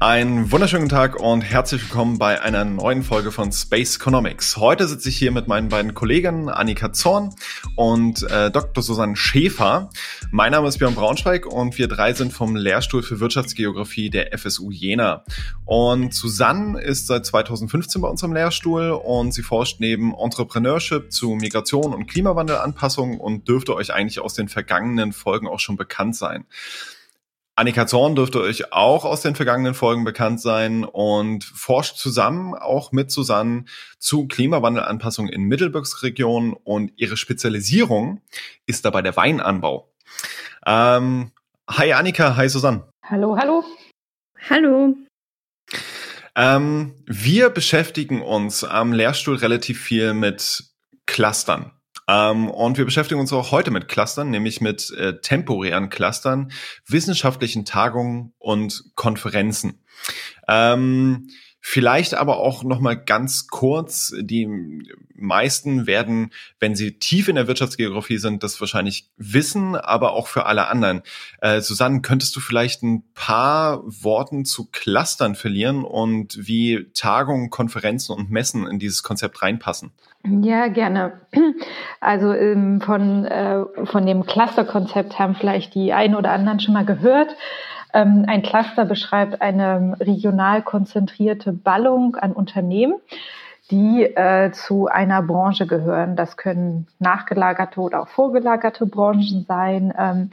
[0.00, 4.56] Einen wunderschönen Tag und herzlich willkommen bei einer neuen Folge von Space Economics.
[4.56, 7.34] Heute sitze ich hier mit meinen beiden Kollegen Annika Zorn
[7.74, 8.80] und äh, Dr.
[8.80, 9.90] Susanne Schäfer.
[10.30, 14.70] Mein Name ist Björn Braunschweig und wir drei sind vom Lehrstuhl für Wirtschaftsgeografie der FSU
[14.70, 15.24] Jena.
[15.64, 21.30] Und Susanne ist seit 2015 bei uns im Lehrstuhl und sie forscht neben Entrepreneurship zu
[21.30, 26.46] Migration und Klimawandelanpassung und dürfte euch eigentlich aus den vergangenen Folgen auch schon bekannt sein.
[27.58, 32.92] Annika Zorn dürfte euch auch aus den vergangenen Folgen bekannt sein und forscht zusammen auch
[32.92, 33.64] mit Susanne
[33.98, 38.22] zu Klimawandelanpassung in Mittelgebirgsregionen und ihre Spezialisierung
[38.66, 39.92] ist dabei der Weinanbau.
[40.66, 41.32] Ähm,
[41.68, 42.88] hi Annika, hi Susanne.
[43.04, 43.64] Hallo, hallo.
[44.48, 44.94] Hallo.
[46.36, 50.62] Ähm, wir beschäftigen uns am Lehrstuhl relativ viel mit
[51.06, 51.72] Clustern.
[52.08, 56.50] Ähm, und wir beschäftigen uns auch heute mit Clustern, nämlich mit äh, temporären Clustern,
[56.86, 59.80] wissenschaftlichen Tagungen und Konferenzen.
[60.48, 61.28] Ähm,
[61.60, 64.46] Vielleicht aber auch noch mal ganz kurz, die
[65.14, 70.46] meisten werden, wenn sie tief in der Wirtschaftsgeografie sind, das wahrscheinlich wissen, aber auch für
[70.46, 71.02] alle anderen.
[71.40, 78.12] Äh, Susanne, könntest du vielleicht ein paar Worten zu Clustern verlieren und wie Tagungen, Konferenzen
[78.12, 79.90] und Messen in dieses Konzept reinpassen?
[80.42, 81.20] Ja, gerne.
[82.00, 86.84] Also ähm, von, äh, von dem Cluster-Konzept haben vielleicht die einen oder anderen schon mal
[86.84, 87.34] gehört.
[87.94, 92.94] Ähm, ein Cluster beschreibt eine regional konzentrierte Ballung an Unternehmen,
[93.70, 96.16] die äh, zu einer Branche gehören.
[96.16, 99.92] Das können nachgelagerte oder auch vorgelagerte Branchen sein.
[99.98, 100.30] Ähm,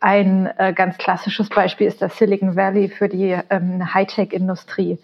[0.00, 4.98] ein äh, ganz klassisches Beispiel ist das Silicon Valley für die ähm, Hightech-Industrie.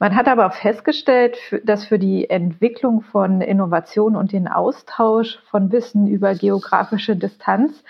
[0.00, 6.08] Man hat aber festgestellt, dass für die Entwicklung von Innovation und den Austausch von Wissen
[6.08, 7.84] über geografische Distanz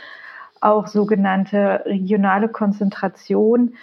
[0.61, 3.75] auch sogenannte regionale Konzentration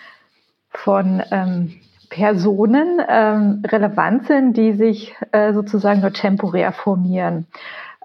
[0.70, 1.74] von ähm,
[2.10, 7.48] Personen ähm, relevant sind, die sich äh, sozusagen nur temporär formieren.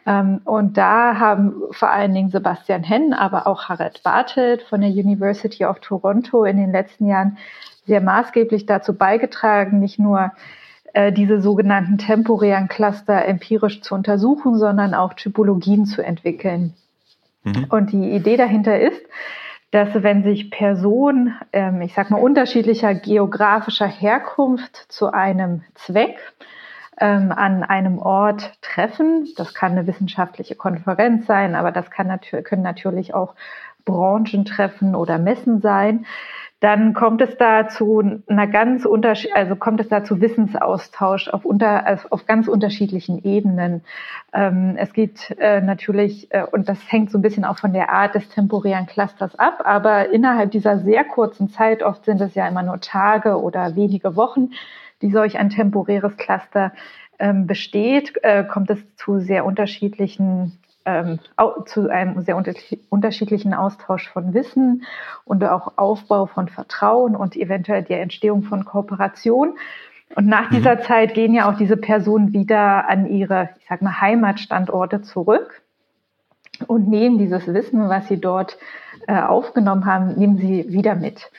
[0.06, 4.90] Ähm, und da haben vor allen Dingen Sebastian Henn, aber auch Harald Bartelt von der
[4.90, 7.38] University of Toronto in den letzten Jahren
[7.86, 10.32] sehr maßgeblich dazu beigetragen, nicht nur
[10.92, 16.74] äh, diese sogenannten temporären Cluster empirisch zu untersuchen, sondern auch Typologien zu entwickeln.
[17.44, 17.66] Mhm.
[17.70, 19.02] Und die Idee dahinter ist,
[19.70, 26.18] dass wenn sich Personen, ähm, ich sag mal, unterschiedlicher geografischer Herkunft zu einem Zweck
[26.98, 32.42] ähm, an einem Ort treffen, das kann eine wissenschaftliche Konferenz sein, aber das kann natür
[32.42, 33.34] können natürlich auch
[33.84, 36.06] Branchentreffen oder Messen sein,
[36.62, 41.44] dann kommt es da zu einer ganz unterschied also kommt es da zu Wissensaustausch auf
[41.44, 43.82] unter also auf ganz unterschiedlichen Ebenen.
[44.32, 47.90] Ähm, es geht äh, natürlich äh, und das hängt so ein bisschen auch von der
[47.90, 52.46] Art des temporären Clusters ab, aber innerhalb dieser sehr kurzen Zeit, oft sind es ja
[52.46, 54.50] immer nur Tage oder wenige Wochen,
[55.02, 56.70] die solch ein temporäres Cluster
[57.18, 61.18] ähm, besteht, äh, kommt es zu sehr unterschiedlichen ähm,
[61.66, 64.84] zu einem sehr unterschiedlichen Austausch von Wissen
[65.24, 69.56] und auch Aufbau von Vertrauen und eventuell der Entstehung von Kooperation.
[70.14, 70.56] Und nach mhm.
[70.56, 75.62] dieser Zeit gehen ja auch diese Personen wieder an ihre, ich sag mal, Heimatstandorte zurück
[76.66, 78.58] und nehmen dieses Wissen, was sie dort
[79.06, 81.30] äh, aufgenommen haben, nehmen sie wieder mit.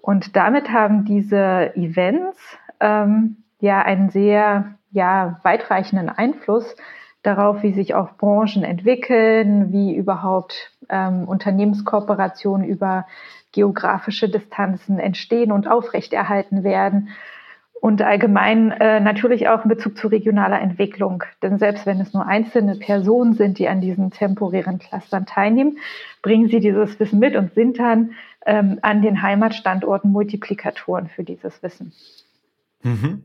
[0.00, 2.38] Und damit haben diese Events
[2.80, 6.76] ähm, ja einen sehr ja, weitreichenden Einfluss
[7.26, 13.06] darauf, wie sich auch Branchen entwickeln, wie überhaupt ähm, Unternehmenskooperationen über
[13.52, 17.08] geografische Distanzen entstehen und aufrechterhalten werden.
[17.80, 21.24] Und allgemein äh, natürlich auch in Bezug zu regionaler Entwicklung.
[21.42, 25.78] Denn selbst wenn es nur einzelne Personen sind, die an diesen temporären Clustern teilnehmen,
[26.22, 28.12] bringen sie dieses Wissen mit und sind dann
[28.44, 31.92] ähm, an den Heimatstandorten Multiplikatoren für dieses Wissen.
[32.82, 33.22] Mhm.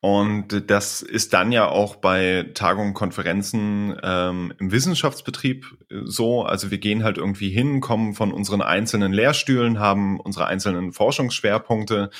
[0.00, 6.42] Und das ist dann ja auch bei Tagungen, Konferenzen ähm, im Wissenschaftsbetrieb äh, so.
[6.42, 12.10] Also wir gehen halt irgendwie hin, kommen von unseren einzelnen Lehrstühlen, haben unsere einzelnen Forschungsschwerpunkte.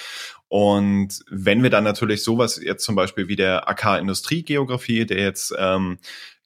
[0.48, 5.54] Und wenn wir dann natürlich sowas jetzt zum Beispiel wie der AK Industriegeografie, der jetzt
[5.58, 5.98] ähm,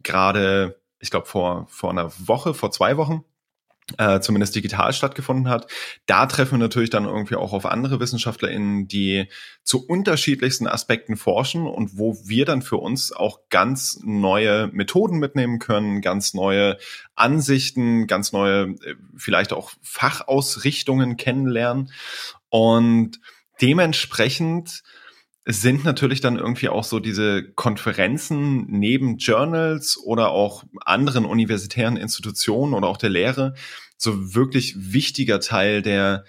[0.03, 3.25] gerade, ich glaube vor vor einer Woche, vor zwei Wochen
[3.99, 5.71] äh, zumindest digital stattgefunden hat.
[6.07, 9.29] Da treffen wir natürlich dann irgendwie auch auf andere WissenschaftlerInnen, die
[9.63, 15.61] zu unterschiedlichsten Aspekten forschen und wo wir dann für uns auch ganz neue Methoden mitnehmen
[15.61, 16.79] können, ganz neue
[17.15, 21.93] Ansichten, ganz neue, äh, vielleicht auch Fachausrichtungen kennenlernen.
[22.49, 23.21] Und
[23.61, 24.83] dementsprechend
[25.47, 32.75] sind natürlich dann irgendwie auch so diese Konferenzen neben Journals oder auch anderen universitären Institutionen
[32.75, 33.55] oder auch der Lehre
[33.97, 36.25] so wirklich wichtiger Teil der,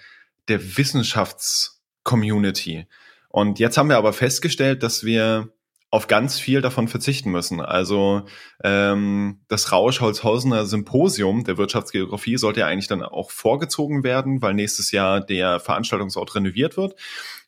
[0.46, 2.86] der Wissenschaftscommunity.
[3.28, 5.52] Und jetzt haben wir aber festgestellt, dass wir
[5.90, 7.60] auf ganz viel davon verzichten müssen.
[7.60, 8.26] Also
[8.62, 14.92] ähm, das Rausch-Holzhausener Symposium der Wirtschaftsgeografie sollte ja eigentlich dann auch vorgezogen werden, weil nächstes
[14.92, 16.94] Jahr der Veranstaltungsort renoviert wird.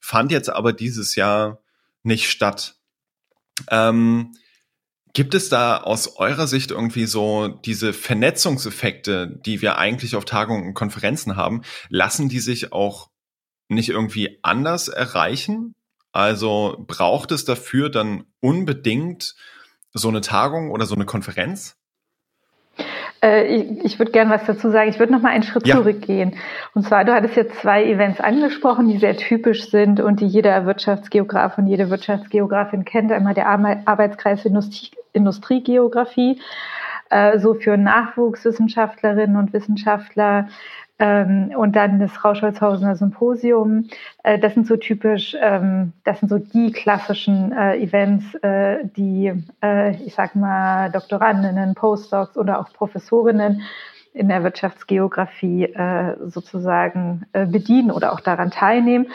[0.01, 1.61] Fand jetzt aber dieses Jahr
[2.03, 2.77] nicht statt.
[3.69, 4.33] Ähm,
[5.13, 10.69] gibt es da aus eurer Sicht irgendwie so diese Vernetzungseffekte, die wir eigentlich auf Tagungen
[10.69, 13.11] und Konferenzen haben, lassen die sich auch
[13.69, 15.75] nicht irgendwie anders erreichen?
[16.13, 19.35] Also braucht es dafür dann unbedingt
[19.93, 21.77] so eine Tagung oder so eine Konferenz?
[23.23, 24.91] Äh, ich, ich würde gerne was dazu sagen.
[24.91, 25.77] Ich würde noch mal einen Schritt ja.
[25.77, 26.37] zurückgehen.
[26.75, 30.67] Und zwar, du hattest jetzt zwei Events angesprochen, die sehr typisch sind und die jeder
[30.67, 33.13] Wirtschaftsgeograf und jede Wirtschaftsgeografin kennt.
[33.13, 36.41] Einmal der Arbeitskreis Industrie, Industriegeografie,
[37.11, 40.49] äh, so für Nachwuchswissenschaftlerinnen und Wissenschaftler
[41.01, 43.89] und dann das Rauschholzhausener Symposium.
[44.23, 49.33] Äh, das sind so typisch, ähm, das sind so die klassischen äh, Events, äh, die,
[50.05, 53.63] ich sag mal, Doktorandinnen, Postdocs oder auch Professorinnen
[54.13, 55.73] in der Wirtschaftsgeografie
[56.27, 59.07] sozusagen bedienen oder auch daran teilnehmen.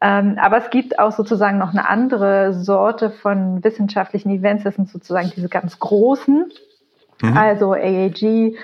[0.00, 4.64] Ähm, aber es gibt auch sozusagen noch eine andere Sorte von wissenschaftlichen Events.
[4.64, 6.50] Das sind sozusagen diese ganz großen,
[7.20, 7.36] mhm.
[7.36, 8.56] also AAG,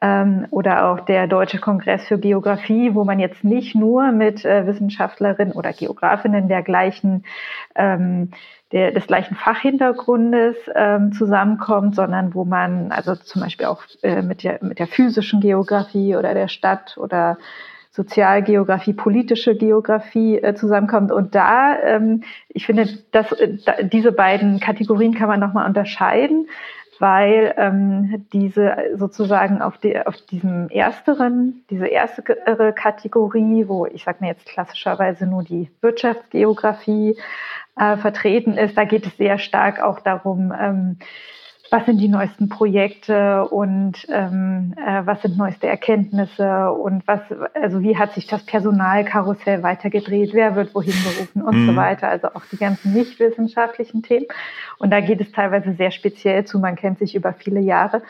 [0.00, 4.66] ähm, oder auch der Deutsche Kongress für Geografie, wo man jetzt nicht nur mit äh,
[4.66, 7.24] Wissenschaftlerinnen oder Geografinnen der gleichen
[7.74, 8.30] ähm,
[8.72, 14.42] der, des gleichen Fachhintergrundes ähm, zusammenkommt, sondern wo man also zum Beispiel auch äh, mit,
[14.42, 17.38] der, mit der physischen Geografie oder der Stadt oder
[17.90, 21.10] Sozialgeografie, politische Geografie äh, zusammenkommt.
[21.10, 26.46] Und da, ähm, ich finde, dass, äh, diese beiden Kategorien kann man nochmal unterscheiden
[27.00, 34.18] weil ähm, diese sozusagen auf, die, auf diesem ersteren, diese erste Kategorie, wo ich sage
[34.20, 37.16] mir jetzt klassischerweise nur die Wirtschaftsgeografie
[37.76, 40.98] äh, vertreten ist, da geht es sehr stark auch darum, ähm,
[41.70, 47.20] was sind die neuesten Projekte und ähm, äh, was sind neueste Erkenntnisse und was,
[47.54, 51.66] also wie hat sich das Personalkarussell weitergedreht, wer wird wohin berufen und mhm.
[51.66, 52.08] so weiter.
[52.08, 54.26] Also auch die ganzen nicht wissenschaftlichen Themen.
[54.78, 58.02] Und da geht es teilweise sehr speziell zu, man kennt sich über viele Jahre.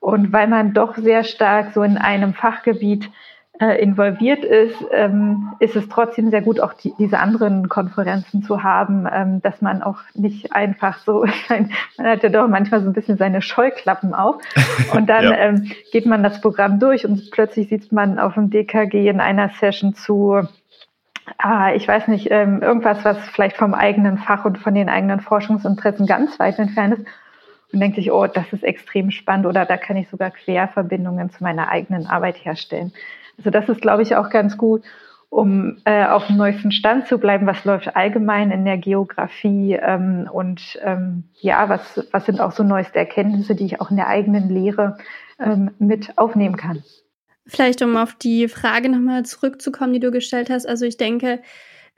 [0.00, 3.10] Und weil man doch sehr stark so in einem Fachgebiet
[3.60, 8.64] äh, involviert ist, ähm, ist es trotzdem sehr gut, auch die, diese anderen Konferenzen zu
[8.64, 12.92] haben, ähm, dass man auch nicht einfach so, man hat ja doch manchmal so ein
[12.92, 14.36] bisschen seine Scheuklappen auf
[14.92, 15.36] und dann ja.
[15.36, 19.50] ähm, geht man das Programm durch und plötzlich sieht man auf dem DKG in einer
[19.50, 20.40] Session zu,
[21.38, 25.20] ah, ich weiß nicht, ähm, irgendwas, was vielleicht vom eigenen Fach und von den eigenen
[25.20, 27.06] Forschungsinteressen ganz weit entfernt ist
[27.72, 31.44] und denkt sich, oh, das ist extrem spannend oder da kann ich sogar Querverbindungen zu
[31.44, 32.92] meiner eigenen Arbeit herstellen.
[33.38, 34.82] Also das ist, glaube ich, auch ganz gut,
[35.30, 40.28] um äh, auf dem neuesten Stand zu bleiben, was läuft allgemein in der Geografie ähm,
[40.32, 44.08] und ähm, ja, was, was sind auch so neueste Erkenntnisse, die ich auch in der
[44.08, 44.96] eigenen Lehre
[45.40, 46.82] ähm, mit aufnehmen kann.
[47.46, 50.66] Vielleicht um auf die Frage nochmal zurückzukommen, die du gestellt hast.
[50.66, 51.40] Also ich denke,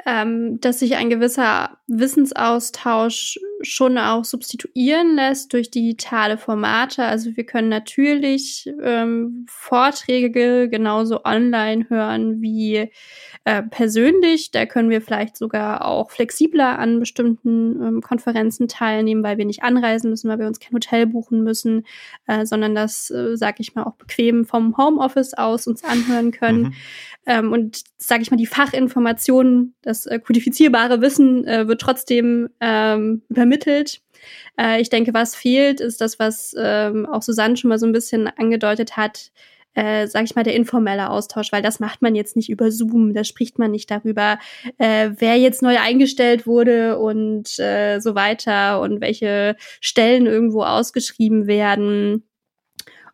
[0.05, 7.05] ähm, dass sich ein gewisser Wissensaustausch schon auch substituieren lässt durch digitale Formate.
[7.05, 12.91] Also wir können natürlich ähm, Vorträge genauso online hören wie
[13.45, 14.51] äh, persönlich.
[14.51, 19.63] Da können wir vielleicht sogar auch flexibler an bestimmten ähm, Konferenzen teilnehmen, weil wir nicht
[19.63, 21.87] anreisen müssen, weil wir uns kein Hotel buchen müssen,
[22.27, 26.63] äh, sondern das, äh, sage ich mal, auch bequem vom Homeoffice aus uns anhören können.
[26.63, 26.75] Mhm.
[27.27, 33.23] Ähm, und sage ich mal, die Fachinformationen, das äh, kodifizierbare Wissen äh, wird trotzdem ähm,
[33.29, 34.01] übermittelt.
[34.59, 37.93] Äh, ich denke, was fehlt, ist das, was ähm, auch Susanne schon mal so ein
[37.93, 39.33] bisschen angedeutet hat,
[39.75, 43.13] äh, sag ich mal, der informelle Austausch, weil das macht man jetzt nicht über Zoom,
[43.13, 44.39] da spricht man nicht darüber,
[44.79, 51.47] äh, wer jetzt neu eingestellt wurde und äh, so weiter und welche Stellen irgendwo ausgeschrieben
[51.47, 52.27] werden.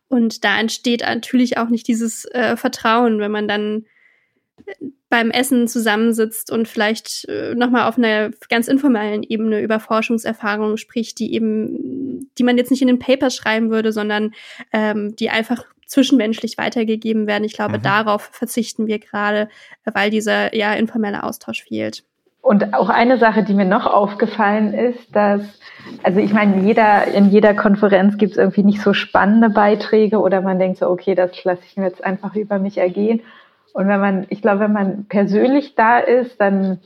[0.07, 3.85] Und da entsteht natürlich auch nicht dieses äh, Vertrauen, wenn man dann
[5.09, 11.19] beim Essen zusammensitzt und vielleicht äh, nochmal auf einer ganz informellen Ebene über Forschungserfahrungen spricht,
[11.19, 14.31] die eben, die man jetzt nicht in den Papers schreiben würde, sondern
[14.71, 17.43] ähm, die einfach zwischenmenschlich weitergegeben werden.
[17.43, 17.83] Ich glaube, mhm.
[17.83, 19.49] darauf verzichten wir gerade,
[19.85, 22.03] weil dieser ja informelle Austausch fehlt.
[22.41, 25.43] Und auch eine Sache, die mir noch aufgefallen ist, dass,
[26.01, 30.41] also ich meine, jeder, in jeder Konferenz gibt es irgendwie nicht so spannende Beiträge oder
[30.41, 33.21] man denkt so, okay, das lasse ich mir jetzt einfach über mich ergehen.
[33.73, 36.79] Und wenn man, ich glaube, wenn man persönlich da ist, dann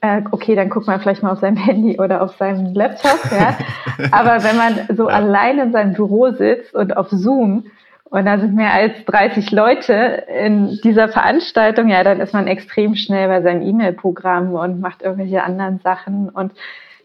[0.00, 3.56] äh, okay, dann guckt man vielleicht mal auf seinem Handy oder auf seinem Laptop, ja.
[4.12, 5.14] Aber wenn man so ja.
[5.14, 7.66] allein in seinem Büro sitzt und auf Zoom
[8.04, 12.96] und da sind mehr als 30 Leute in dieser Veranstaltung, ja, dann ist man extrem
[12.96, 16.28] schnell bei seinem E-Mail-Programm und macht irgendwelche anderen Sachen.
[16.28, 16.52] Und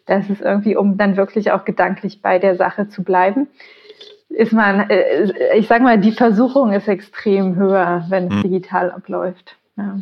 [0.08, 3.48] das ist irgendwie, um dann wirklich auch gedanklich bei der Sache zu bleiben,
[4.30, 8.44] ist man, äh, ich sag mal, die Versuchung ist extrem höher, wenn es hm.
[8.44, 9.58] digital abläuft.
[9.78, 10.00] Ja.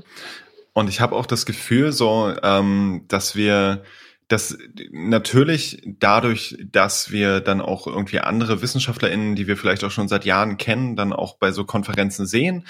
[0.74, 3.84] Und ich habe auch das Gefühl, so, ähm, dass wir
[4.30, 4.58] dass
[4.92, 10.26] natürlich dadurch, dass wir dann auch irgendwie andere WissenschaftlerInnen, die wir vielleicht auch schon seit
[10.26, 12.66] Jahren kennen, dann auch bei so Konferenzen sehen,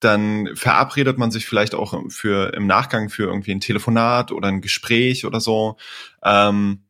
[0.00, 4.60] dann verabredet man sich vielleicht auch für im Nachgang für irgendwie ein Telefonat oder ein
[4.60, 5.76] Gespräch oder so.
[6.22, 6.84] Ähm,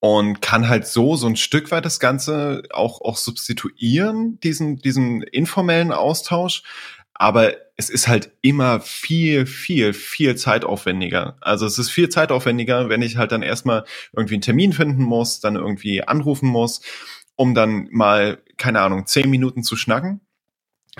[0.00, 5.22] und kann halt so so ein Stück weit das Ganze auch auch substituieren diesen diesen
[5.22, 6.62] informellen Austausch,
[7.14, 11.36] aber es ist halt immer viel, viel, viel zeitaufwendiger.
[11.40, 13.84] Also es ist viel zeitaufwendiger, wenn ich halt dann erstmal
[14.14, 16.80] irgendwie einen Termin finden muss, dann irgendwie anrufen muss,
[17.36, 20.20] um dann mal, keine Ahnung, zehn Minuten zu schnacken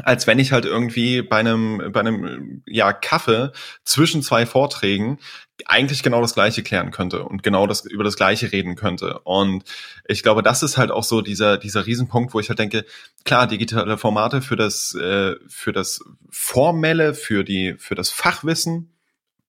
[0.04, 3.52] als wenn ich halt irgendwie bei einem, bei einem ja, Kaffee
[3.84, 5.18] zwischen zwei Vorträgen
[5.64, 9.20] eigentlich genau das Gleiche klären könnte und genau das über das Gleiche reden könnte.
[9.20, 9.64] Und
[10.06, 12.84] ich glaube, das ist halt auch so dieser, dieser Riesenpunkt, wo ich halt denke,
[13.24, 18.95] klar, digitale Formate für das, äh, für das Formelle, für die, für das Fachwissen,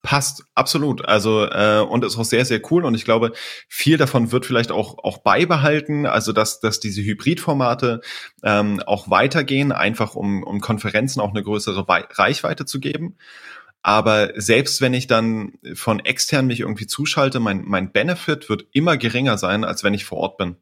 [0.02, 1.06] passt absolut.
[1.06, 3.32] Also äh, und ist auch sehr sehr cool und ich glaube
[3.68, 6.06] viel davon wird vielleicht auch auch beibehalten.
[6.06, 8.02] Also dass dass diese Hybridformate
[8.44, 13.18] ähm, auch weitergehen, einfach um um Konferenzen auch eine größere Wei Reichweite zu geben.
[13.82, 18.98] Aber selbst wenn ich dann von extern mich irgendwie zuschalte, mein mein Benefit wird immer
[18.98, 20.58] geringer sein, als wenn ich vor Ort bin.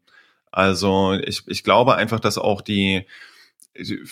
[0.52, 3.06] Also ich ich glaube einfach, dass auch die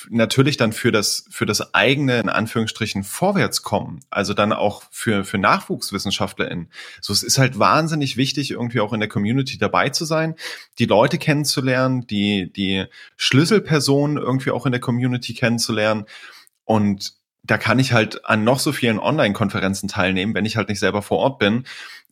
[0.09, 5.37] natürlich dann für das, für das eigene, in Anführungsstrichen, Vorwärtskommen, also dann auch für, für
[5.37, 6.69] NachwuchswissenschaftlerInnen.
[7.01, 10.35] So, es ist halt wahnsinnig wichtig, irgendwie auch in der Community dabei zu sein,
[10.79, 16.05] die Leute kennenzulernen, die, die Schlüsselpersonen irgendwie auch in der Community kennenzulernen.
[16.65, 20.79] Und da kann ich halt an noch so vielen Online-Konferenzen teilnehmen, wenn ich halt nicht
[20.79, 21.65] selber vor Ort bin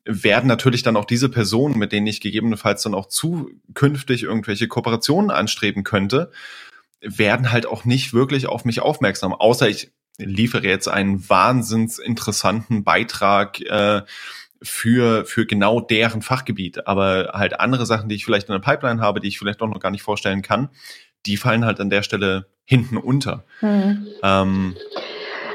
[0.04, 5.30] werden natürlich dann auch diese Personen, mit denen ich gegebenenfalls dann auch zukünftig irgendwelche Kooperationen
[5.30, 6.32] anstreben könnte,
[7.02, 12.84] werden halt auch nicht wirklich auf mich aufmerksam, außer ich liefere jetzt einen wahnsinns interessanten
[12.84, 14.02] Beitrag äh,
[14.62, 16.88] für, für genau deren Fachgebiet.
[16.88, 19.68] Aber halt andere Sachen, die ich vielleicht in der Pipeline habe, die ich vielleicht auch
[19.68, 20.70] noch gar nicht vorstellen kann,
[21.26, 23.44] die fallen halt an der Stelle hinten unter.
[23.60, 24.08] Hm.
[24.24, 24.76] Ähm,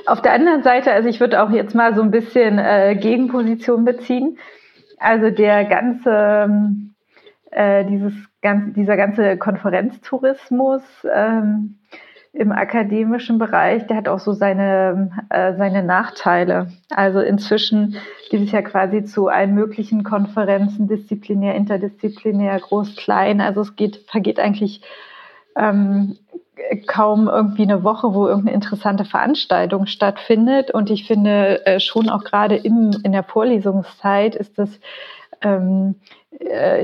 [0.07, 3.85] auf der anderen Seite, also ich würde auch jetzt mal so ein bisschen äh, Gegenposition
[3.85, 4.38] beziehen.
[4.99, 6.95] Also der ganze, ähm,
[7.57, 11.79] äh, dieses ganz, dieser ganze Konferenztourismus ähm,
[12.35, 16.69] im akademischen Bereich, der hat auch so seine, äh, seine Nachteile.
[16.91, 17.97] Also inzwischen
[18.29, 23.41] gibt es ja quasi zu allen möglichen Konferenzen, disziplinär, interdisziplinär, groß, klein.
[23.41, 24.83] Also es geht, vergeht eigentlich
[25.57, 26.19] ähm,
[26.87, 30.71] kaum irgendwie eine Woche, wo irgendeine interessante Veranstaltung stattfindet.
[30.71, 34.69] Und ich finde äh, schon auch gerade in der Vorlesungszeit ist das
[35.43, 35.95] ähm,
[36.25, 36.25] äh,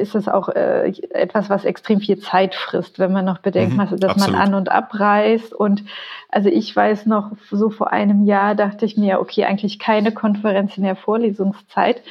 [0.01, 3.79] ist es auch äh, etwas, was extrem viel Zeit frisst, wenn man noch bedenkt, mhm,
[3.99, 4.33] dass absolut.
[4.33, 5.53] man an und abreist.
[5.53, 5.85] Und
[6.29, 10.77] also ich weiß noch, so vor einem Jahr dachte ich mir, okay, eigentlich keine Konferenz
[10.77, 12.03] in der Vorlesungszeit.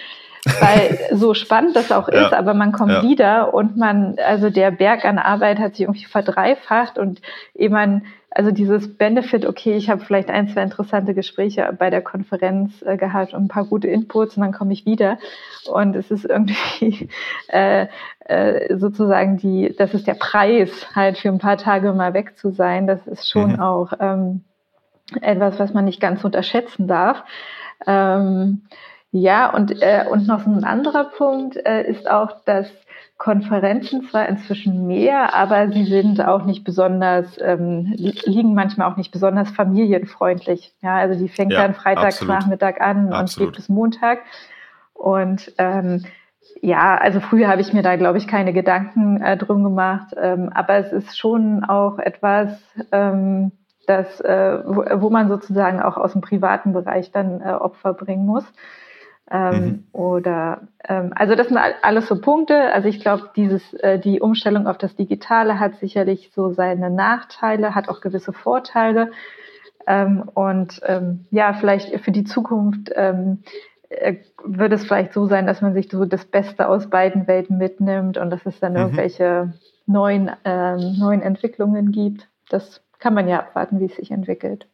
[0.59, 3.03] Weil so spannend das auch ist, ja, aber man kommt ja.
[3.03, 7.21] wieder und man, also der Berg an Arbeit hat sich irgendwie verdreifacht und
[7.53, 12.01] ehe man also dieses Benefit, okay, ich habe vielleicht ein, zwei interessante Gespräche bei der
[12.01, 15.17] Konferenz äh, gehabt und ein paar gute Inputs und dann komme ich wieder.
[15.69, 17.09] Und es ist irgendwie
[17.49, 17.87] äh,
[18.21, 22.51] äh, sozusagen die, das ist der Preis, halt für ein paar Tage mal weg zu
[22.51, 22.87] sein.
[22.87, 23.59] Das ist schon mhm.
[23.59, 24.45] auch ähm,
[25.19, 27.25] etwas, was man nicht ganz unterschätzen darf.
[27.85, 28.61] Ähm,
[29.11, 32.67] ja, und, äh, und noch ein anderer Punkt äh, ist auch, dass
[33.17, 39.11] Konferenzen zwar inzwischen mehr, aber sie sind auch nicht besonders, ähm, liegen manchmal auch nicht
[39.11, 40.73] besonders familienfreundlich.
[40.81, 43.49] Ja, also die fängt ja, dann Freitagsnachmittag an absolut.
[43.49, 44.19] und geht bis Montag.
[44.93, 46.05] Und ähm,
[46.61, 50.15] ja, also früher habe ich mir da, glaube ich, keine Gedanken äh, drum gemacht.
[50.17, 52.59] Ähm, aber es ist schon auch etwas,
[52.91, 53.51] ähm,
[53.87, 58.25] das, äh, wo, wo man sozusagen auch aus dem privaten Bereich dann äh, Opfer bringen
[58.25, 58.45] muss.
[59.31, 59.83] Ähm, mhm.
[59.93, 62.73] Oder ähm, also das sind alles so Punkte.
[62.73, 67.73] Also ich glaube, dieses äh, die Umstellung auf das Digitale hat sicherlich so seine Nachteile,
[67.73, 69.11] hat auch gewisse Vorteile.
[69.87, 73.43] Ähm, und ähm, ja, vielleicht für die Zukunft ähm,
[73.89, 77.57] äh, wird es vielleicht so sein, dass man sich so das Beste aus beiden Welten
[77.57, 78.79] mitnimmt und dass es dann mhm.
[78.79, 79.53] irgendwelche
[79.85, 82.27] neuen, ähm, neuen Entwicklungen gibt.
[82.49, 84.67] Das kann man ja abwarten, wie es sich entwickelt.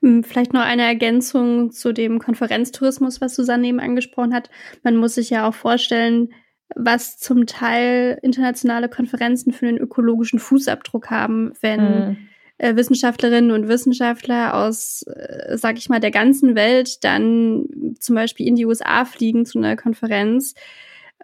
[0.00, 4.50] Hm, vielleicht noch eine Ergänzung zu dem Konferenztourismus, was Susanne eben angesprochen hat.
[4.82, 6.32] Man muss sich ja auch vorstellen,
[6.74, 12.16] was zum Teil internationale Konferenzen für einen ökologischen Fußabdruck haben, wenn, mhm.
[12.58, 18.56] Wissenschaftlerinnen und Wissenschaftler aus, äh, sag ich mal, der ganzen Welt dann zum Beispiel in
[18.56, 20.54] die USA fliegen zu einer Konferenz,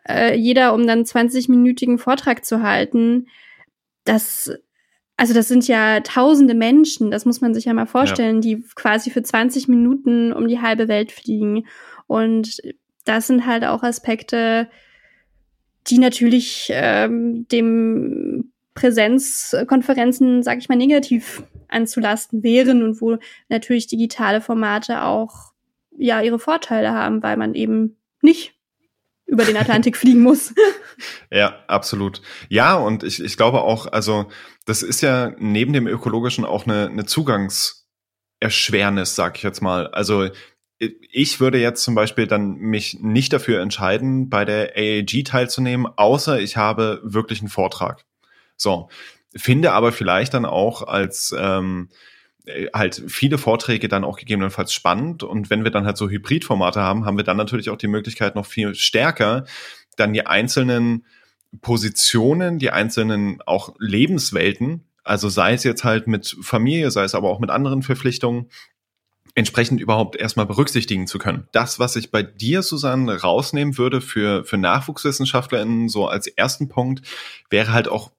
[0.09, 3.27] äh, jeder um dann 20-minütigen Vortrag zu halten,
[4.05, 4.53] das
[5.17, 8.57] also das sind ja tausende Menschen, das muss man sich ja mal vorstellen, ja.
[8.57, 11.67] die quasi für 20 Minuten um die halbe Welt fliegen.
[12.07, 12.61] Und
[13.05, 14.69] das sind halt auch Aspekte,
[15.87, 23.19] die natürlich ähm, dem Präsenzkonferenzen, sag ich mal, negativ anzulasten wären und wo
[23.49, 25.53] natürlich digitale Formate auch
[25.97, 28.55] ja ihre Vorteile haben, weil man eben nicht
[29.27, 30.55] über den Atlantik fliegen muss.
[31.31, 32.21] Ja, absolut.
[32.49, 34.27] Ja, und ich, ich glaube auch, also
[34.65, 39.89] das ist ja neben dem ökologischen auch eine, eine Zugangserschwernis, sag ich jetzt mal.
[39.89, 40.29] Also
[40.79, 46.41] ich würde jetzt zum Beispiel dann mich nicht dafür entscheiden, bei der AAG teilzunehmen, außer
[46.41, 48.05] ich habe wirklich einen Vortrag.
[48.57, 48.89] So,
[49.37, 51.91] finde aber vielleicht dann auch als ähm,
[52.45, 55.23] äh, halt viele Vorträge dann auch gegebenenfalls spannend.
[55.23, 58.35] Und wenn wir dann halt so Hybridformate haben, haben wir dann natürlich auch die Möglichkeit,
[58.35, 59.45] noch viel stärker
[59.97, 61.07] dann die einzelnen
[61.61, 67.29] Positionen, die einzelnen auch Lebenswelten, also sei es jetzt halt mit Familie, sei es aber
[67.29, 68.51] auch mit anderen Verpflichtungen,
[69.35, 71.49] entsprechend überhaupt erstmal berücksichtigen zu können.
[71.53, 77.07] Das, was ich bei dir, Susanne, rausnehmen würde für, für NachwuchswissenschaftlerInnen, so als ersten Punkt,
[77.51, 78.13] wäre halt auch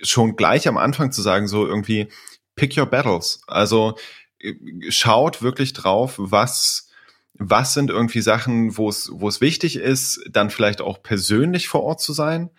[0.00, 2.08] schon gleich am Anfang zu sagen, so irgendwie,
[2.54, 3.42] pick your battles.
[3.46, 3.96] Also
[4.38, 4.54] äh,
[4.88, 6.89] schaut wirklich drauf, was
[7.34, 11.82] was sind irgendwie Sachen, wo es wo es wichtig ist, dann vielleicht auch persönlich vor
[11.82, 12.50] Ort zu sein.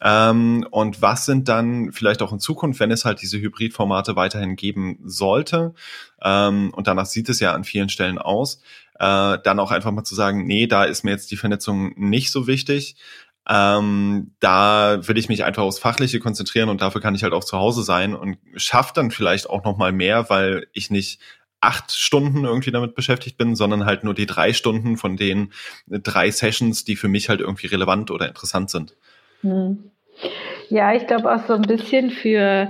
[0.00, 4.56] Ähm, und was sind dann vielleicht auch in Zukunft, wenn es halt diese Hybridformate weiterhin
[4.56, 5.74] geben sollte,
[6.22, 8.60] ähm, und danach sieht es ja an vielen Stellen aus,
[8.98, 12.30] äh, dann auch einfach mal zu sagen, nee, da ist mir jetzt die Vernetzung nicht
[12.32, 12.96] so wichtig.
[13.48, 17.44] Ähm, da will ich mich einfach aufs Fachliche konzentrieren und dafür kann ich halt auch
[17.44, 21.20] zu Hause sein und schafft dann vielleicht auch noch mal mehr, weil ich nicht
[21.64, 25.52] acht Stunden irgendwie damit beschäftigt bin, sondern halt nur die drei Stunden von den
[25.88, 28.96] drei Sessions, die für mich halt irgendwie relevant oder interessant sind.
[29.40, 29.90] Hm.
[30.68, 32.68] Ja, ich glaube auch so ein bisschen für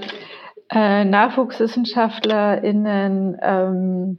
[0.70, 4.18] äh, NachwuchswissenschaftlerInnen ähm,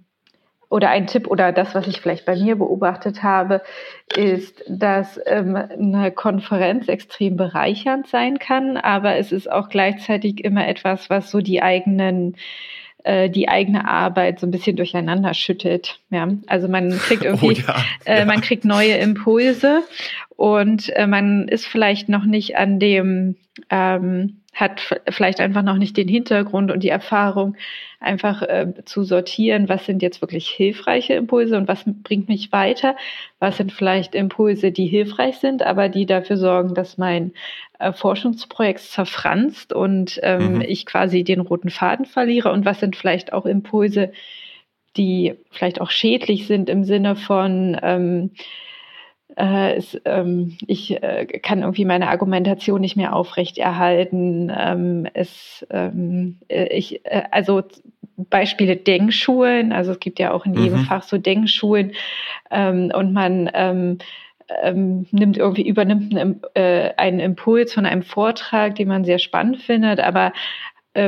[0.70, 3.62] oder ein Tipp oder das, was ich vielleicht bei mir beobachtet habe,
[4.16, 10.68] ist, dass ähm, eine Konferenz extrem bereichernd sein kann, aber es ist auch gleichzeitig immer
[10.68, 12.36] etwas, was so die eigenen
[13.06, 16.00] äh, die eigene Arbeit so ein bisschen durcheinander schüttet.
[16.10, 18.26] Ja, also man kriegt irgendwie, oh ja, äh, ja.
[18.26, 19.84] man kriegt neue Impulse
[20.36, 23.36] und äh, man ist vielleicht noch nicht an dem
[23.70, 27.58] ähm, hat vielleicht einfach noch nicht den Hintergrund und die Erfahrung,
[28.00, 32.96] einfach äh, zu sortieren, was sind jetzt wirklich hilfreiche Impulse und was bringt mich weiter,
[33.40, 37.34] was sind vielleicht Impulse, die hilfreich sind, aber die dafür sorgen, dass mein
[37.80, 40.62] äh, Forschungsprojekt zerfranst und ähm, mhm.
[40.62, 44.14] ich quasi den roten Faden verliere und was sind vielleicht auch Impulse,
[44.96, 48.32] die vielleicht auch schädlich sind im Sinne von ähm,
[49.38, 54.52] äh, es, ähm, ich äh, kann irgendwie meine Argumentation nicht mehr aufrechterhalten.
[54.56, 57.64] Ähm, es, ähm, äh, ich, äh, also
[58.18, 60.86] Beispiele Denkschulen, also es gibt ja auch in jedem mhm.
[60.86, 61.92] Fach so Denkschulen
[62.50, 63.98] ähm, und man ähm,
[64.62, 69.58] ähm, nimmt irgendwie übernimmt einen, äh, einen Impuls von einem Vortrag, den man sehr spannend
[69.62, 70.34] findet, aber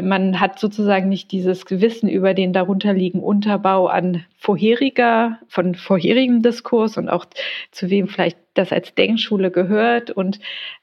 [0.02, 6.98] man hat sozusagen nicht dieses Gewissen über den darunterliegenden Unterbau an vorheriger, von vorherigem Diskurs
[6.98, 7.26] und auch
[7.72, 10.40] zu wem vielleicht das als Denkschule gehört und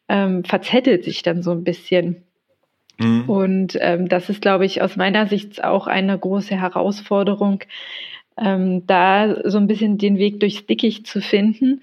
[0.08, 2.24] ähm, verzettelt sich dann so ein bisschen.
[2.98, 3.28] Mhm.
[3.28, 7.60] Und ähm, das ist, glaube ich, aus meiner Sicht auch eine große Herausforderung,
[8.36, 11.82] ähm, da so ein bisschen den Weg durchs Dickicht zu finden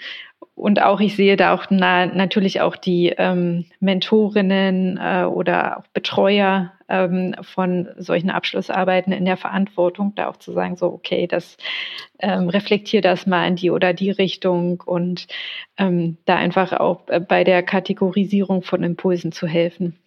[0.62, 5.88] und auch ich sehe da auch na, natürlich auch die ähm, Mentorinnen äh, oder auch
[5.92, 11.58] Betreuer ähm, von solchen Abschlussarbeiten in der Verantwortung, da auch zu sagen, so okay, das
[12.20, 15.26] ähm, reflektiert das mal in die oder die Richtung und
[15.78, 19.98] ähm, da einfach auch äh, bei der Kategorisierung von Impulsen zu helfen.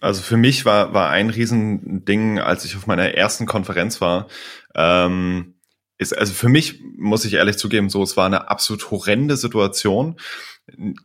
[0.00, 4.26] Also für mich war, war ein Riesending, als ich auf meiner ersten Konferenz war,
[4.74, 5.54] ähm,
[5.98, 10.16] ist, also für mich muss ich ehrlich zugeben, so, es war eine absolut horrende Situation.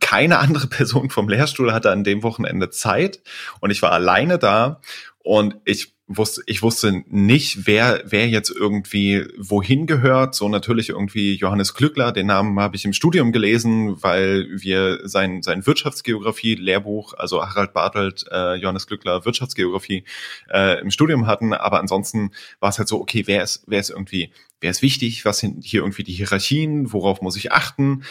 [0.00, 3.20] Keine andere Person vom Lehrstuhl hatte an dem Wochenende Zeit
[3.60, 4.80] und ich war alleine da
[5.18, 10.34] und ich wusste, ich wusste nicht, wer, wer jetzt irgendwie wohin gehört.
[10.34, 15.42] So natürlich irgendwie Johannes Glückler, den Namen habe ich im Studium gelesen, weil wir sein,
[15.42, 20.04] sein Wirtschaftsgeografie-Lehrbuch, also Harald Bartelt, äh, Johannes Glückler Wirtschaftsgeografie
[20.50, 21.54] äh, im Studium hatten.
[21.54, 24.30] Aber ansonsten war es halt so, okay, wer ist, wer ist irgendwie,
[24.64, 28.02] wer ist wichtig, was sind hier irgendwie die Hierarchien, worauf muss ich achten?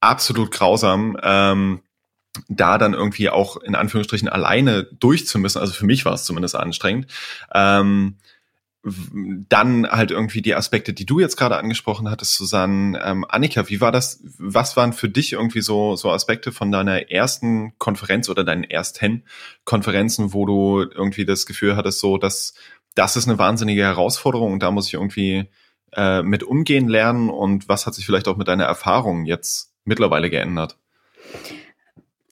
[0.00, 1.16] Absolut grausam.
[1.22, 1.80] Ähm,
[2.48, 7.06] da dann irgendwie auch in Anführungsstrichen alleine durchzumüssen, also für mich war es zumindest anstrengend,
[7.54, 8.18] ähm,
[9.48, 13.00] dann halt irgendwie die Aspekte, die du jetzt gerade angesprochen hattest, Susanne.
[13.04, 14.20] Ähm, Annika, wie war das?
[14.38, 19.24] Was waren für dich irgendwie so, so Aspekte von deiner ersten Konferenz oder deinen ersten
[19.64, 22.54] Konferenzen, wo du irgendwie das Gefühl hattest, so, dass
[22.94, 25.48] das ist eine wahnsinnige Herausforderung und da muss ich irgendwie
[25.92, 30.30] äh, mit umgehen lernen und was hat sich vielleicht auch mit deiner Erfahrung jetzt mittlerweile
[30.30, 30.76] geändert?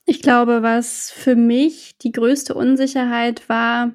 [0.04, 3.92] Ich glaube, was für mich die größte Unsicherheit war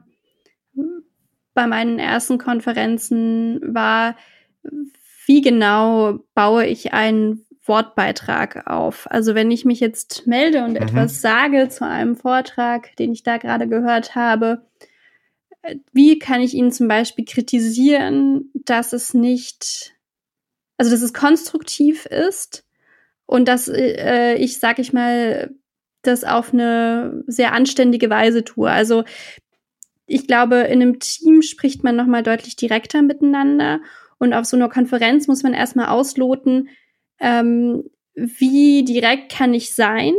[1.54, 4.16] bei meinen ersten Konferenzen, war,
[5.26, 9.10] wie genau baue ich einen Wortbeitrag auf.
[9.10, 10.78] Also wenn ich mich jetzt melde und mhm.
[10.88, 14.66] etwas sage zu einem Vortrag, den ich da gerade gehört habe,
[15.94, 19.94] wie kann ich ihn zum Beispiel kritisieren, dass es nicht,
[20.78, 22.66] also dass es konstruktiv ist
[23.26, 25.54] und dass äh, ich, sag ich mal,
[26.02, 28.70] das auf eine sehr anständige Weise tue.
[28.70, 29.04] Also
[30.08, 33.82] ich glaube, in einem Team spricht man nochmal deutlich direkter miteinander
[34.18, 36.70] und auf so einer Konferenz muss man erstmal ausloten,
[37.20, 37.84] ähm,
[38.16, 40.14] wie direkt kann ich sein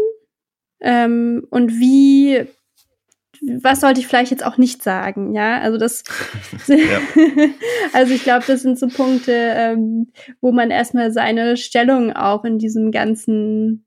[0.80, 2.46] ähm, und wie
[3.42, 5.58] was sollte ich vielleicht jetzt auch nicht sagen, ja?
[5.58, 6.04] Also das,
[6.66, 6.76] ja.
[7.92, 12.58] also ich glaube, das sind so Punkte, ähm, wo man erstmal seine Stellung auch in
[12.58, 13.84] diesem ganzen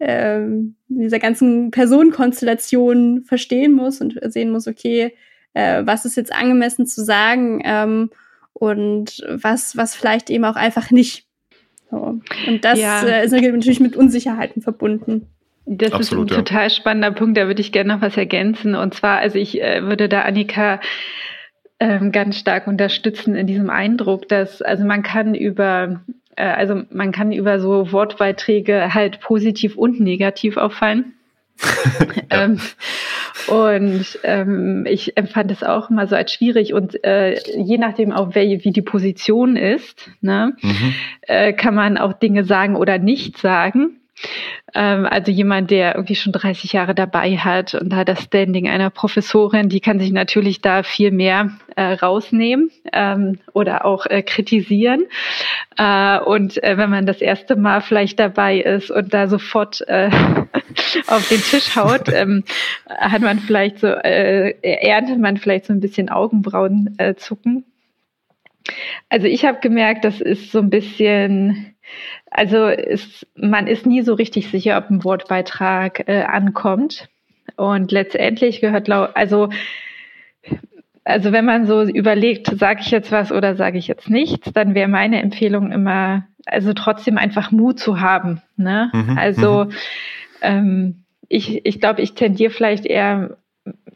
[0.00, 5.16] ähm, dieser ganzen Personenkonstellation verstehen muss und sehen muss, okay,
[5.54, 8.10] äh, was ist jetzt angemessen zu sagen ähm,
[8.52, 11.26] und was, was vielleicht eben auch einfach nicht.
[11.90, 12.20] So.
[12.46, 13.02] Und das ja.
[13.02, 15.26] äh, ist natürlich mit Unsicherheiten verbunden.
[15.70, 16.44] Das Absolut, ist ein ja.
[16.44, 18.74] total spannender Punkt, da würde ich gerne noch was ergänzen.
[18.74, 20.80] Und zwar, also ich äh, würde da Annika
[21.78, 26.00] ähm, ganz stark unterstützen in diesem Eindruck, dass also man kann über
[26.36, 31.12] äh, also man kann über so Wortbeiträge halt positiv und negativ auffallen.
[32.30, 32.60] ähm,
[33.48, 38.34] und ähm, ich empfand es auch immer so als schwierig und äh, je nachdem auch
[38.34, 40.94] wer, wie die Position ist, ne, mhm.
[41.22, 43.97] äh, kann man auch Dinge sagen oder nicht sagen.
[44.74, 48.90] Ähm, also jemand, der irgendwie schon 30 Jahre dabei hat und hat das Standing einer
[48.90, 55.04] Professorin, die kann sich natürlich da viel mehr äh, rausnehmen ähm, oder auch äh, kritisieren.
[55.76, 60.10] Äh, und äh, wenn man das erste Mal vielleicht dabei ist und da sofort äh,
[61.06, 62.44] auf den Tisch haut, ähm,
[62.88, 67.64] hat man vielleicht so, äh, erntet man vielleicht so ein bisschen Augenbrauen zucken.
[69.08, 71.74] Also ich habe gemerkt, das ist so ein bisschen
[72.30, 77.08] also ist, man ist nie so richtig sicher, ob ein Wortbeitrag äh, ankommt.
[77.56, 79.48] Und letztendlich gehört, also
[81.08, 84.74] also wenn man so überlegt, sage ich jetzt was oder sage ich jetzt nichts, dann
[84.74, 88.42] wäre meine Empfehlung immer, also trotzdem einfach Mut zu haben.
[88.58, 88.90] Ne?
[88.92, 89.72] Mhm, also mhm.
[90.42, 93.38] ähm, ich, ich glaube, ich tendiere vielleicht eher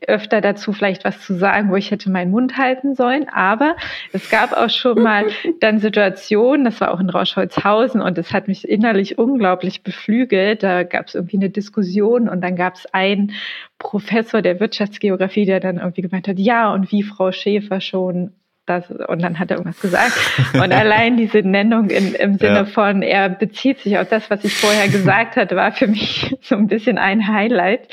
[0.08, 3.28] öfter dazu, vielleicht was zu sagen, wo ich hätte meinen Mund halten sollen.
[3.28, 3.76] Aber
[4.12, 5.26] es gab auch schon mal
[5.60, 10.62] dann Situationen, das war auch in Rauschholzhausen und es hat mich innerlich unglaublich beflügelt.
[10.62, 13.32] Da gab es irgendwie eine Diskussion und dann gab es einen
[13.78, 18.32] Professor der Wirtschaftsgeografie, der dann irgendwie gemeint hat, ja, und wie Frau Schäfer schon
[18.66, 20.12] das, und dann hat er irgendwas gesagt.
[20.54, 22.64] Und allein diese Nennung in, im Sinne ja.
[22.64, 26.54] von, er bezieht sich auf das, was ich vorher gesagt hatte, war für mich so
[26.54, 27.88] ein bisschen ein Highlight.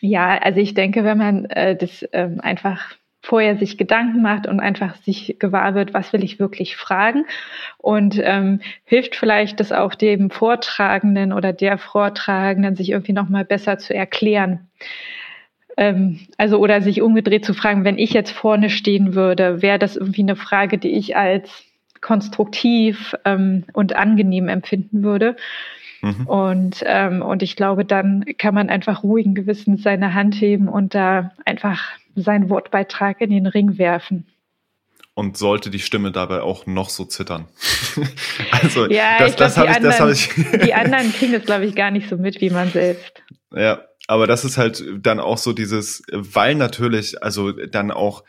[0.00, 4.60] Ja, also ich denke, wenn man äh, das ähm, einfach vorher sich Gedanken macht und
[4.60, 7.24] einfach sich gewahr wird, was will ich wirklich fragen
[7.78, 13.78] und ähm, hilft vielleicht das auch dem Vortragenden oder der Vortragenden, sich irgendwie nochmal besser
[13.78, 14.68] zu erklären.
[15.76, 19.96] Ähm, also oder sich umgedreht zu fragen, wenn ich jetzt vorne stehen würde, wäre das
[19.96, 21.64] irgendwie eine Frage, die ich als
[22.00, 25.36] konstruktiv ähm, und angenehm empfinden würde.
[26.02, 26.26] Mhm.
[26.26, 30.94] Und, ähm, und ich glaube, dann kann man einfach ruhigen Gewissens seine Hand heben und
[30.94, 31.82] da einfach
[32.14, 34.26] seinen Wortbeitrag in den Ring werfen.
[35.14, 37.46] Und sollte die Stimme dabei auch noch so zittern.
[38.50, 40.28] also, ja, das, das habe ich, das hab ich.
[40.64, 43.22] die anderen kriegen das, glaube ich, gar nicht so mit wie man selbst.
[43.54, 48.24] Ja, aber das ist halt dann auch so dieses, weil natürlich, also dann auch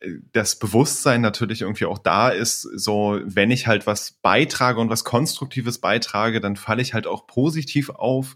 [0.00, 4.90] äh, das Bewusstsein natürlich irgendwie auch da ist, so wenn ich halt was beitrage und
[4.90, 8.34] was Konstruktives beitrage, dann falle ich halt auch positiv auf.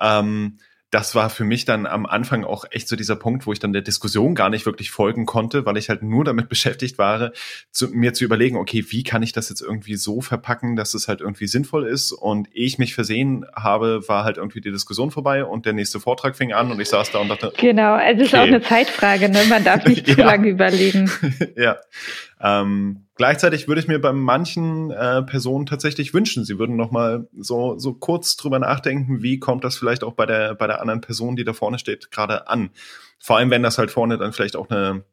[0.00, 0.58] Ähm,
[0.90, 3.72] das war für mich dann am Anfang auch echt so dieser Punkt, wo ich dann
[3.72, 7.32] der Diskussion gar nicht wirklich folgen konnte, weil ich halt nur damit beschäftigt war,
[7.70, 11.06] zu, mir zu überlegen, okay, wie kann ich das jetzt irgendwie so verpacken, dass es
[11.06, 12.12] halt irgendwie sinnvoll ist.
[12.12, 16.00] Und ehe ich mich versehen habe, war halt irgendwie die Diskussion vorbei und der nächste
[16.00, 17.52] Vortrag fing an und ich saß da und dachte.
[17.56, 18.22] Genau, es okay.
[18.22, 19.44] ist auch eine Zeitfrage, ne?
[19.48, 21.10] Man darf nicht zu lange überlegen.
[21.56, 21.76] ja.
[22.40, 27.28] Ähm, Gleichzeitig würde ich mir bei manchen äh, Personen tatsächlich wünschen, sie würden noch mal
[27.36, 31.02] so so kurz drüber nachdenken, wie kommt das vielleicht auch bei der bei der anderen
[31.02, 32.70] Person, die da vorne steht, gerade an.
[33.18, 35.04] Vor allem, wenn das halt vorne dann vielleicht auch eine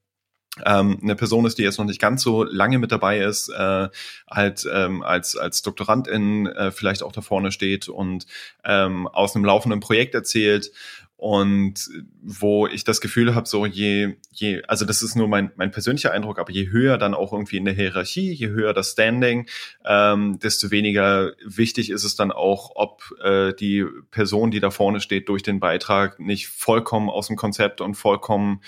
[0.65, 3.89] ähm, eine Person ist, die jetzt noch nicht ganz so lange mit dabei ist, äh,
[4.32, 8.26] halt ähm, als als Doktorandin äh, vielleicht auch da vorne steht und
[8.63, 10.72] ähm, aus einem laufenden Projekt erzählt
[11.18, 11.90] und
[12.22, 16.12] wo ich das Gefühl habe, so je, je, also das ist nur mein, mein persönlicher
[16.12, 19.48] Eindruck, aber je höher dann auch irgendwie in der Hierarchie, je höher das Standing,
[19.84, 25.00] ähm, desto weniger wichtig ist es dann auch, ob äh, die Person, die da vorne
[25.00, 28.62] steht, durch den Beitrag nicht vollkommen aus dem Konzept und vollkommen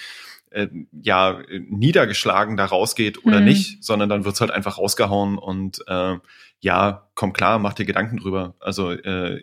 [0.50, 0.68] äh,
[1.04, 3.46] ja niedergeschlagen da rausgeht oder hm.
[3.46, 6.16] nicht, sondern dann wird's halt einfach rausgehauen und äh,
[6.62, 8.56] ja, komm klar, mach dir Gedanken drüber.
[8.60, 9.42] Also äh,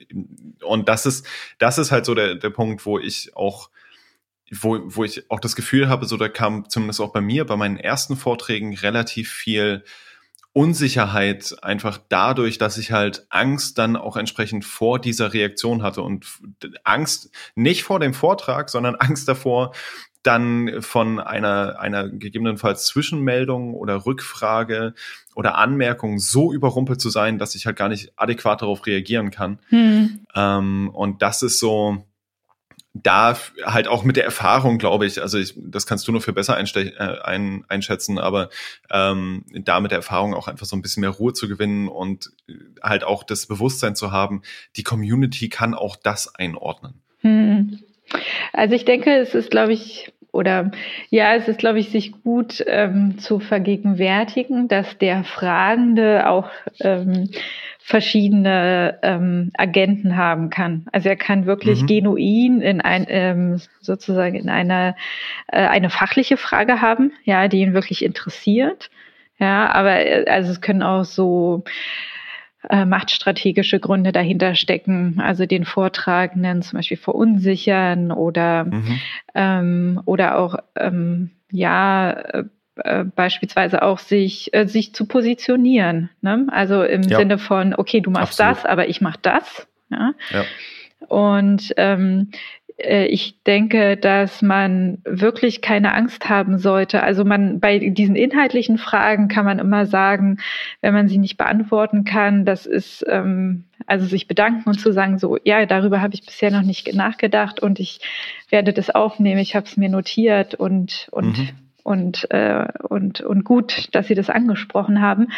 [0.62, 1.26] und das ist
[1.58, 3.70] das ist halt so der der Punkt, wo ich auch
[4.50, 7.56] wo, wo ich auch das Gefühl habe, so da kam zumindest auch bei mir bei
[7.56, 9.84] meinen ersten Vorträgen relativ viel
[10.52, 16.26] Unsicherheit einfach dadurch, dass ich halt Angst dann auch entsprechend vor dieser Reaktion hatte und
[16.82, 19.74] Angst nicht vor dem Vortrag, sondern Angst davor,
[20.26, 24.94] dann von einer, einer gegebenenfalls Zwischenmeldung oder Rückfrage
[25.34, 29.58] oder Anmerkung so überrumpelt zu sein, dass ich halt gar nicht adäquat darauf reagieren kann.
[29.68, 30.20] Hm.
[30.34, 32.04] Ähm, und das ist so,
[33.02, 36.32] da halt auch mit der Erfahrung, glaube ich, also ich, das kannst du nur für
[36.32, 38.48] besser äh, ein, einschätzen, aber
[38.90, 42.30] ähm, da mit der Erfahrung auch einfach so ein bisschen mehr Ruhe zu gewinnen und
[42.82, 44.42] halt auch das Bewusstsein zu haben,
[44.76, 47.02] die Community kann auch das einordnen.
[47.20, 47.80] Hm.
[48.52, 50.70] Also ich denke, es ist, glaube ich, oder
[51.10, 56.48] ja, es ist, glaube ich, sich gut ähm, zu vergegenwärtigen, dass der Fragende auch
[56.80, 57.30] ähm,
[57.86, 60.86] verschiedene ähm, Agenten haben kann.
[60.90, 61.86] Also er kann wirklich mhm.
[61.86, 64.96] genuin in ein ähm, sozusagen in einer
[65.46, 68.90] äh, eine fachliche Frage haben, ja, die ihn wirklich interessiert.
[69.38, 71.62] Ja, aber äh, also es können auch so
[72.70, 79.00] äh, machtstrategische Gründe dahinter stecken, also den Vortragenden zum Beispiel verunsichern oder, mhm.
[79.34, 82.44] ähm, oder auch ähm, ja äh,
[82.76, 86.10] äh, beispielsweise auch sich äh, sich zu positionieren.
[86.20, 86.46] Ne?
[86.50, 87.18] Also im ja.
[87.18, 88.56] Sinne von, okay, du machst Absolut.
[88.56, 89.66] das, aber ich mach das.
[89.90, 90.12] Ja.
[90.30, 90.44] ja.
[91.08, 92.30] Und ähm,
[92.76, 97.02] äh, ich denke, dass man wirklich keine Angst haben sollte.
[97.02, 100.38] Also man bei diesen inhaltlichen Fragen kann man immer sagen,
[100.80, 105.18] wenn man sie nicht beantworten kann, das ist ähm, also sich bedanken und zu sagen,
[105.18, 108.00] so ja, darüber habe ich bisher noch nicht nachgedacht und ich
[108.50, 109.40] werde das aufnehmen.
[109.40, 114.16] Ich habe es mir notiert und und mhm und, äh, und, und gut, dass Sie
[114.16, 115.28] das angesprochen haben,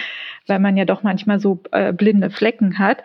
[0.47, 3.03] weil man ja doch manchmal so äh, blinde Flecken hat.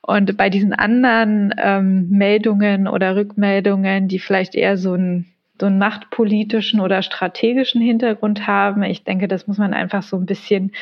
[0.00, 5.26] Und bei diesen anderen ähm, Meldungen oder Rückmeldungen, die vielleicht eher so ein
[5.60, 8.82] so einen machtpolitischen oder strategischen Hintergrund haben.
[8.82, 10.72] Ich denke, das muss man einfach so ein bisschen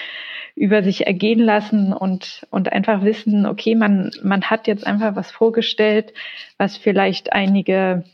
[0.54, 5.30] über sich ergehen lassen und, und einfach wissen, okay, man, man hat jetzt einfach was
[5.30, 6.14] vorgestellt,
[6.56, 8.04] was vielleicht einige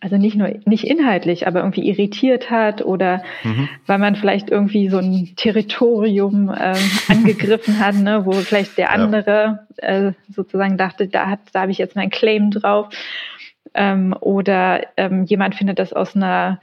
[0.00, 3.68] also nicht nur nicht inhaltlich, aber irgendwie irritiert hat oder mhm.
[3.86, 9.66] weil man vielleicht irgendwie so ein Territorium ähm, angegriffen hat, ne, wo vielleicht der andere
[9.80, 10.08] ja.
[10.08, 12.88] äh, sozusagen dachte, da hat, da habe ich jetzt meinen Claim drauf.
[13.74, 16.60] Ähm, oder ähm, jemand findet das aus einer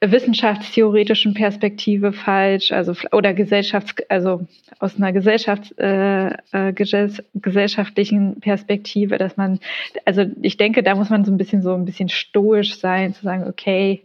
[0.00, 4.46] wissenschaftstheoretischen Perspektive falsch, also oder gesellschafts, also
[4.78, 9.60] aus einer Gesellschafts, äh, äh, gesellschaftlichen Perspektive, dass man,
[10.04, 13.22] also ich denke, da muss man so ein bisschen so ein bisschen stoisch sein, zu
[13.22, 14.02] sagen, okay,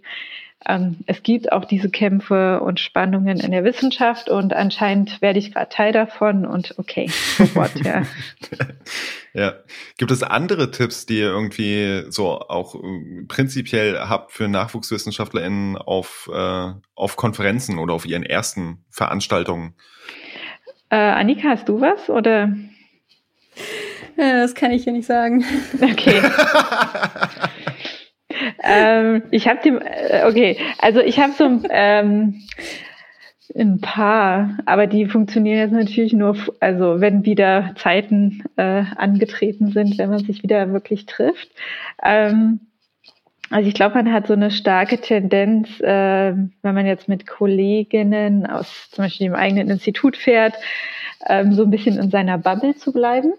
[0.65, 5.53] ähm, es gibt auch diese Kämpfe und Spannungen in der Wissenschaft und anscheinend werde ich
[5.53, 8.01] gerade Teil davon und okay, sofort, ja.
[9.33, 9.53] ja.
[9.97, 16.29] Gibt es andere Tipps, die ihr irgendwie so auch äh, prinzipiell habt für NachwuchswissenschaftlerInnen auf,
[16.33, 19.75] äh, auf Konferenzen oder auf ihren ersten Veranstaltungen?
[20.89, 22.51] Äh, Annika, hast du was oder?
[24.17, 25.45] Ja, das kann ich hier nicht sagen.
[25.79, 26.21] Okay.
[28.67, 32.41] ähm, ich habe die, äh, okay, also ich habe so ähm,
[33.55, 39.97] ein paar, aber die funktionieren jetzt natürlich nur, also wenn wieder Zeiten äh, angetreten sind,
[39.97, 41.49] wenn man sich wieder wirklich trifft.
[42.03, 42.59] Ähm,
[43.49, 48.45] also ich glaube, man hat so eine starke Tendenz, äh, wenn man jetzt mit Kolleginnen
[48.45, 50.55] aus zum Beispiel dem eigenen Institut fährt,
[51.25, 53.33] ähm, so ein bisschen in seiner Bubble zu bleiben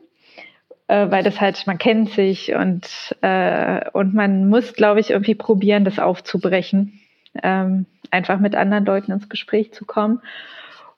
[0.88, 5.34] äh, weil das halt, man kennt sich und, äh, und man muss, glaube ich, irgendwie
[5.34, 7.00] probieren, das aufzubrechen,
[7.42, 10.20] ähm, einfach mit anderen Leuten ins Gespräch zu kommen.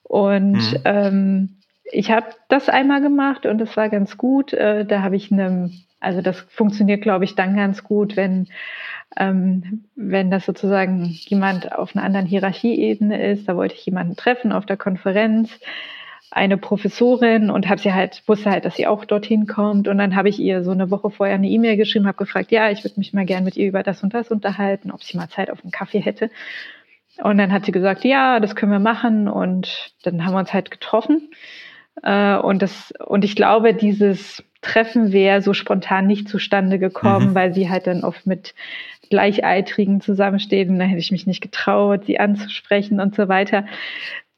[0.03, 0.81] Und mhm.
[0.85, 4.53] ähm, ich habe das einmal gemacht und das war ganz gut.
[4.53, 8.49] Äh, da habe ich eine, also das funktioniert, glaube ich, dann ganz gut, wenn
[9.17, 13.49] ähm, wenn das sozusagen jemand auf einer anderen Hierarchieebene ist.
[13.49, 15.51] Da wollte ich jemanden treffen auf der Konferenz
[16.31, 20.15] eine Professorin und habe sie halt wusste halt, dass sie auch dorthin kommt und dann
[20.15, 22.99] habe ich ihr so eine Woche vorher eine E-Mail geschrieben, habe gefragt, ja, ich würde
[22.99, 25.63] mich mal gern mit ihr über das und das unterhalten, ob sie mal Zeit auf
[25.63, 26.31] einen Kaffee hätte.
[27.23, 30.53] Und dann hat sie gesagt, ja, das können wir machen und dann haben wir uns
[30.53, 31.31] halt getroffen.
[32.03, 37.35] Äh, und das und ich glaube, dieses Treffen wäre so spontan nicht zustande gekommen, mhm.
[37.35, 38.55] weil sie halt dann oft mit
[39.11, 43.67] Gleichaltrigen zusammensteht und da hätte ich mich nicht getraut, sie anzusprechen und so weiter.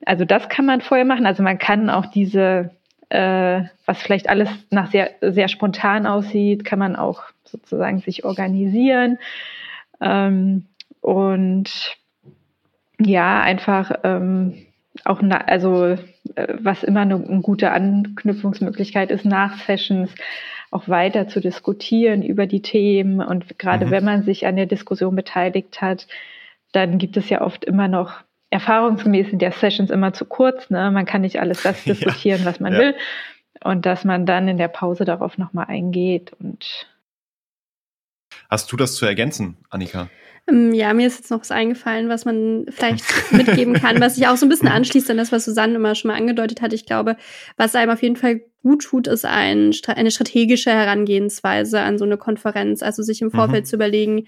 [0.04, 1.26] Also das kann man vorher machen.
[1.26, 2.70] Also man kann auch diese,
[3.08, 9.18] äh, was vielleicht alles nach sehr, sehr spontan aussieht, kann man auch sozusagen sich organisieren.
[10.00, 10.66] Ähm,
[11.00, 11.96] und
[13.00, 14.66] ja, einfach ähm,
[15.04, 15.96] auch, na, also
[16.34, 20.14] äh, was immer eine, eine gute Anknüpfungsmöglichkeit ist, nach Sessions
[20.70, 23.20] auch weiter zu diskutieren über die Themen.
[23.20, 23.90] Und gerade mhm.
[23.90, 26.06] wenn man sich an der Diskussion beteiligt hat,
[26.72, 30.70] dann gibt es ja oft immer noch erfahrungsgemäß sind ja Sessions immer zu kurz.
[30.70, 30.90] Ne?
[30.90, 32.78] Man kann nicht alles das diskutieren, ja, was man ja.
[32.78, 32.94] will.
[33.64, 36.32] Und dass man dann in der Pause darauf nochmal eingeht.
[36.38, 36.86] Und
[38.50, 40.08] Hast du das zu ergänzen, Annika?
[40.48, 44.26] Ähm, ja, mir ist jetzt noch was eingefallen, was man vielleicht mitgeben kann, was sich
[44.26, 46.72] auch so ein bisschen anschließt an das, was Susanne immer schon mal angedeutet hat.
[46.72, 47.16] Ich glaube,
[47.56, 52.16] was einem auf jeden Fall gut tut, ist ein, eine strategische Herangehensweise an so eine
[52.16, 52.82] Konferenz.
[52.82, 53.68] Also sich im Vorfeld mhm.
[53.68, 54.26] zu überlegen,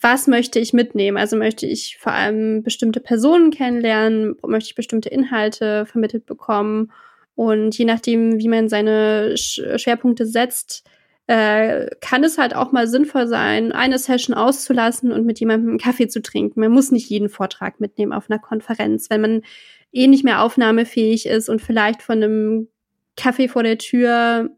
[0.00, 1.16] was möchte ich mitnehmen?
[1.16, 6.92] Also möchte ich vor allem bestimmte Personen kennenlernen, möchte ich bestimmte Inhalte vermittelt bekommen
[7.34, 10.84] und je nachdem, wie man seine Schwerpunkte setzt,
[11.28, 15.78] äh, kann es halt auch mal sinnvoll sein, eine Session auszulassen und mit jemandem einen
[15.78, 16.58] Kaffee zu trinken.
[16.58, 19.42] Man muss nicht jeden Vortrag mitnehmen auf einer Konferenz, wenn man
[19.92, 22.68] eh nicht mehr aufnahmefähig ist und vielleicht von einem
[23.16, 24.50] Kaffee vor der Tür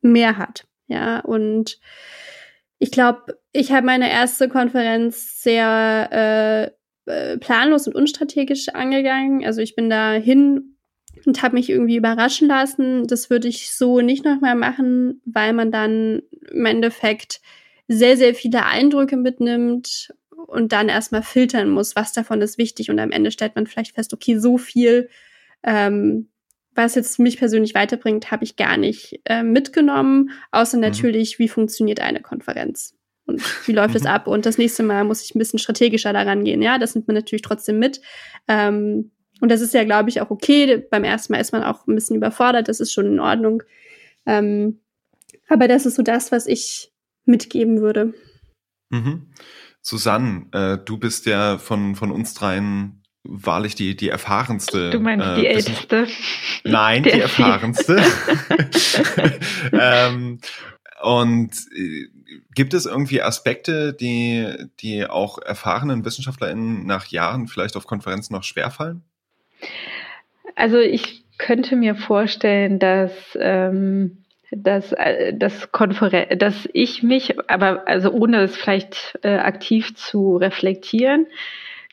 [0.00, 0.66] mehr hat.
[0.88, 1.78] Ja, und
[2.78, 6.72] ich glaube, ich habe meine erste Konferenz sehr
[7.06, 9.44] äh, äh, planlos und unstrategisch angegangen.
[9.44, 10.76] Also ich bin da hin
[11.26, 13.06] und habe mich irgendwie überraschen lassen.
[13.06, 17.40] Das würde ich so nicht nochmal machen, weil man dann im Endeffekt
[17.88, 20.12] sehr, sehr viele Eindrücke mitnimmt
[20.46, 22.90] und dann erstmal filtern muss, was davon ist wichtig.
[22.90, 25.08] Und am Ende stellt man vielleicht fest, okay, so viel,
[25.62, 26.28] ähm,
[26.74, 30.82] was jetzt mich persönlich weiterbringt, habe ich gar nicht äh, mitgenommen, außer mhm.
[30.82, 32.94] natürlich, wie funktioniert eine Konferenz
[33.26, 34.08] und wie läuft es mhm.
[34.08, 34.26] ab?
[34.26, 36.62] Und das nächste Mal muss ich ein bisschen strategischer daran gehen.
[36.62, 38.00] Ja, das nimmt man natürlich trotzdem mit.
[38.48, 39.10] Ähm,
[39.40, 40.84] und das ist ja, glaube ich, auch okay.
[40.90, 42.68] Beim ersten Mal ist man auch ein bisschen überfordert.
[42.68, 43.62] Das ist schon in Ordnung.
[44.26, 44.80] Ähm,
[45.48, 46.92] aber das ist so das, was ich
[47.24, 48.14] mitgeben würde.
[48.90, 49.28] Mhm.
[49.80, 54.90] Susanne, äh, du bist ja von, von uns dreien wahrlich die, die erfahrenste.
[54.90, 56.06] Du meinst äh, die älteste?
[56.62, 58.02] Nein, die erfahrenste.
[59.72, 60.40] ähm,
[61.02, 62.08] und äh,
[62.54, 68.44] gibt es irgendwie Aspekte, die, die auch erfahrenen WissenschaftlerInnen nach Jahren vielleicht auf Konferenzen noch
[68.44, 69.02] schwerfallen?
[70.54, 74.24] Also ich könnte mir vorstellen, dass ähm,
[74.56, 80.36] dass, äh, dass, Konferen dass ich mich, aber also ohne es vielleicht äh, aktiv zu
[80.36, 81.26] reflektieren,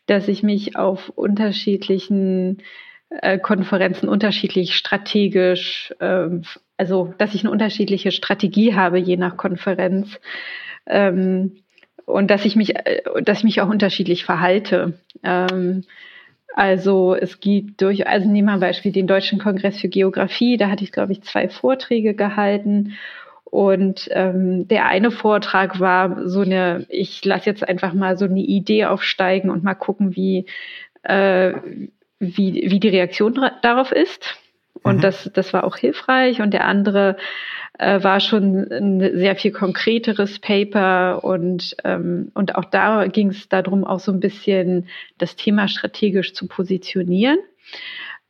[0.05, 2.61] dass ich mich auf unterschiedlichen
[3.09, 6.43] äh, Konferenzen unterschiedlich strategisch, ähm,
[6.77, 10.19] also dass ich eine unterschiedliche Strategie habe je nach Konferenz
[10.87, 11.57] ähm,
[12.05, 14.99] und dass ich mich, äh, dass ich mich auch unterschiedlich verhalte.
[15.23, 15.83] Ähm,
[16.53, 20.69] also es gibt durch, also nehmen wir ein Beispiel den Deutschen Kongress für Geografie, da
[20.69, 22.97] hatte ich, glaube ich, zwei Vorträge gehalten.
[23.51, 28.39] Und ähm, der eine Vortrag war so eine, ich lasse jetzt einfach mal so eine
[28.39, 30.45] Idee aufsteigen und mal gucken, wie,
[31.03, 31.53] äh,
[32.17, 34.37] wie, wie die Reaktion darauf ist.
[34.83, 35.01] Und mhm.
[35.01, 36.41] das, das war auch hilfreich.
[36.41, 37.17] Und der andere
[37.77, 41.21] äh, war schon ein sehr viel konkreteres Paper.
[41.25, 44.87] Und, ähm, und auch da ging es darum, auch so ein bisschen
[45.17, 47.39] das Thema strategisch zu positionieren.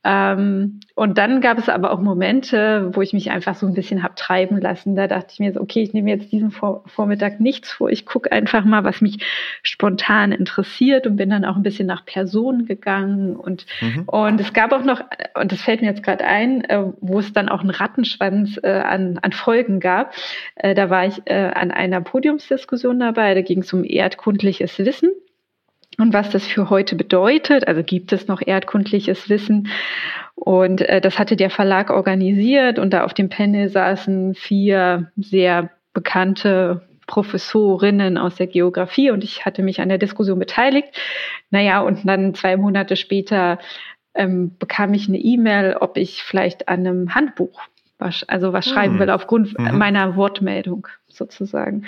[0.03, 4.01] Ähm, und dann gab es aber auch Momente, wo ich mich einfach so ein bisschen
[4.01, 4.95] hab treiben lassen.
[4.95, 7.89] Da dachte ich mir so, okay, ich nehme jetzt diesen Vor Vormittag nichts vor.
[7.89, 9.23] Ich gucke einfach mal, was mich
[9.61, 13.35] spontan interessiert und bin dann auch ein bisschen nach Personen gegangen.
[13.35, 14.03] Und, mhm.
[14.07, 15.01] und es gab auch noch,
[15.39, 18.71] und das fällt mir jetzt gerade ein, äh, wo es dann auch einen Rattenschwanz äh,
[18.71, 20.13] an, an Folgen gab.
[20.55, 23.35] Äh, da war ich äh, an einer Podiumsdiskussion dabei.
[23.35, 25.11] Da ging es um erdkundliches Wissen
[26.01, 27.67] und was das für heute bedeutet.
[27.67, 29.69] Also gibt es noch erdkundliches Wissen?
[30.35, 35.69] Und äh, das hatte der Verlag organisiert und da auf dem Panel saßen vier sehr
[35.93, 40.87] bekannte Professorinnen aus der Geografie und ich hatte mich an der Diskussion beteiligt.
[41.49, 43.59] Naja, und dann zwei Monate später
[44.13, 47.61] ähm, bekam ich eine E-Mail, ob ich vielleicht an einem Handbuch
[48.01, 48.99] was, also was schreiben hm.
[48.99, 49.77] will aufgrund mhm.
[49.77, 51.85] meiner Wortmeldung sozusagen.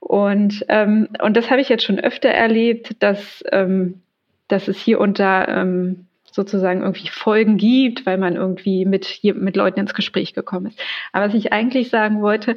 [0.00, 4.00] Und, ähm, und das habe ich jetzt schon öfter erlebt, dass, ähm,
[4.48, 9.54] dass es hier und da ähm, sozusagen irgendwie Folgen gibt, weil man irgendwie mit, mit
[9.54, 10.80] Leuten ins Gespräch gekommen ist.
[11.12, 12.56] Aber was ich eigentlich sagen wollte,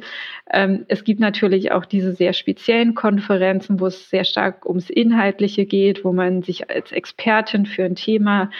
[0.50, 5.66] ähm, es gibt natürlich auch diese sehr speziellen Konferenzen, wo es sehr stark ums Inhaltliche
[5.66, 8.50] geht, wo man sich als Expertin für ein Thema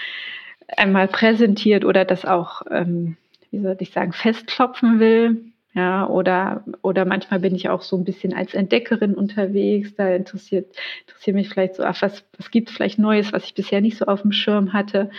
[0.76, 3.16] einmal präsentiert oder das auch, ähm,
[3.50, 5.52] wie soll ich sagen, festklopfen will.
[5.76, 9.94] Ja, oder, oder manchmal bin ich auch so ein bisschen als Entdeckerin unterwegs.
[9.94, 10.74] Da interessiert,
[11.06, 13.98] interessiert mich vielleicht so, ach, was, was gibt es vielleicht Neues, was ich bisher nicht
[13.98, 15.10] so auf dem Schirm hatte.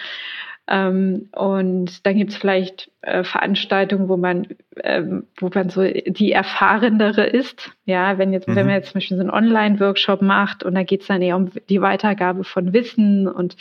[0.67, 4.47] Ähm, und dann gibt es vielleicht äh, Veranstaltungen, wo man,
[4.83, 7.71] ähm, wo man so die erfahrenere ist.
[7.85, 8.55] Ja, wenn jetzt, mhm.
[8.55, 11.35] wenn man jetzt zum Beispiel so einen Online-Workshop macht und da geht es dann eher
[11.35, 13.57] um die Weitergabe von Wissen und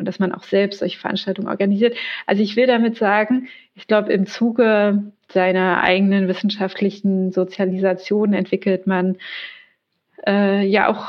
[0.00, 1.94] und dass man auch selbst solche Veranstaltungen organisiert.
[2.26, 9.16] Also ich will damit sagen, ich glaube, im Zuge seiner eigenen wissenschaftlichen Sozialisation entwickelt man
[10.26, 11.08] äh, ja auch,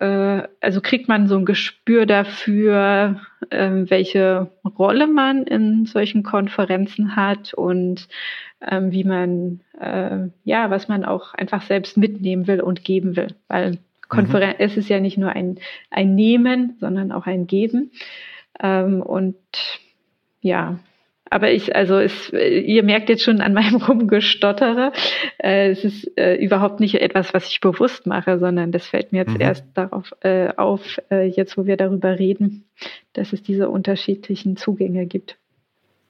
[0.00, 3.20] äh, also kriegt man so ein Gespür dafür,
[3.50, 8.08] äh, welche Rolle man in solchen Konferenzen hat und
[8.60, 13.34] ähm, wie man, äh, ja, was man auch einfach selbst mitnehmen will und geben will.
[13.48, 14.64] Weil Konferenz, mhm.
[14.64, 15.58] es ist ja nicht nur ein,
[15.90, 17.90] ein Nehmen, sondern auch ein Geben.
[18.60, 19.36] Ähm, und
[20.40, 20.78] ja,
[21.32, 24.92] aber ich, also es, ihr merkt jetzt schon an meinem Rumgestottere,
[25.38, 29.20] äh, es ist äh, überhaupt nicht etwas, was ich bewusst mache, sondern das fällt mir
[29.20, 29.40] jetzt mhm.
[29.40, 32.64] erst darauf äh, auf, äh, jetzt wo wir darüber reden,
[33.14, 35.38] dass es diese unterschiedlichen Zugänge gibt.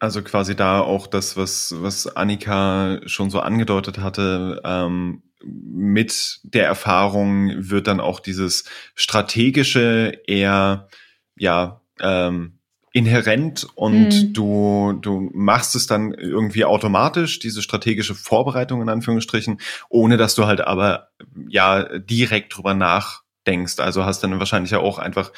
[0.00, 6.66] Also quasi da auch das, was, was Annika schon so angedeutet hatte, ähm, mit der
[6.66, 8.64] Erfahrung wird dann auch dieses
[8.96, 10.88] strategische eher,
[11.36, 12.58] ja, ähm,
[12.92, 14.32] inhärent und mhm.
[14.34, 20.46] du, du machst es dann irgendwie automatisch, diese strategische Vorbereitung in Anführungsstrichen, ohne dass du
[20.46, 21.08] halt aber
[21.48, 23.78] ja direkt drüber nachdenkst.
[23.78, 25.32] Also hast dann wahrscheinlich ja auch einfach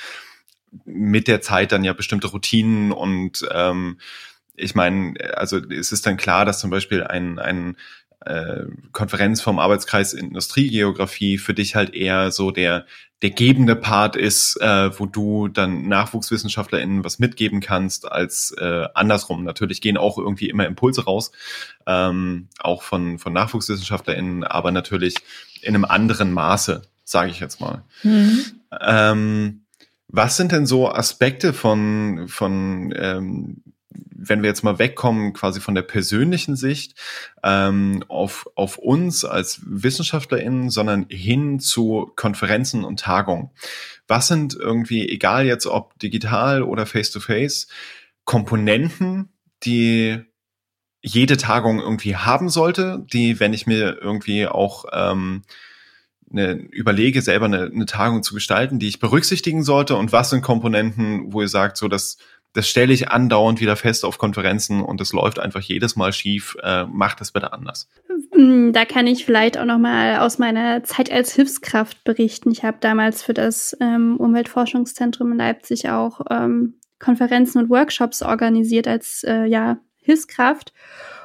[0.84, 3.98] mit der Zeit dann ja bestimmte Routinen und ähm,
[4.56, 7.76] ich meine, also es ist dann klar, dass zum Beispiel ein, ein
[8.24, 12.86] äh, Konferenz vom Arbeitskreis Industriegeografie für dich halt eher so der
[13.24, 19.44] der gebende Part ist, äh, wo du dann NachwuchswissenschaftlerInnen was mitgeben kannst, als äh, andersrum.
[19.44, 21.32] Natürlich gehen auch irgendwie immer Impulse raus,
[21.86, 25.14] ähm, auch von, von NachwuchswissenschaftlerInnen, aber natürlich
[25.62, 27.84] in einem anderen Maße, sage ich jetzt mal.
[28.02, 28.44] Mhm.
[28.78, 29.64] Ähm,
[30.08, 33.62] was sind denn so Aspekte von, von ähm,
[34.16, 36.98] wenn wir jetzt mal wegkommen quasi von der persönlichen Sicht
[37.42, 43.50] ähm, auf, auf uns als WissenschaftlerInnen, sondern hin zu Konferenzen und Tagungen.
[44.06, 47.68] Was sind irgendwie, egal jetzt ob digital oder face-to-face, -face,
[48.24, 49.30] Komponenten,
[49.64, 50.22] die
[51.02, 55.42] jede Tagung irgendwie haben sollte, die, wenn ich mir irgendwie auch ähm,
[56.30, 60.42] eine, überlege, selber eine, eine Tagung zu gestalten, die ich berücksichtigen sollte und was sind
[60.42, 62.16] Komponenten, wo ihr sagt, so dass
[62.54, 66.56] das stelle ich andauernd wieder fest auf Konferenzen und es läuft einfach jedes Mal schief.
[66.62, 67.88] Äh, macht es bitte anders.
[68.32, 72.52] Hm, da kann ich vielleicht auch noch mal aus meiner Zeit als Hilfskraft berichten.
[72.52, 78.86] Ich habe damals für das ähm, Umweltforschungszentrum in Leipzig auch ähm, Konferenzen und Workshops organisiert
[78.86, 80.72] als äh, ja, Hilfskraft.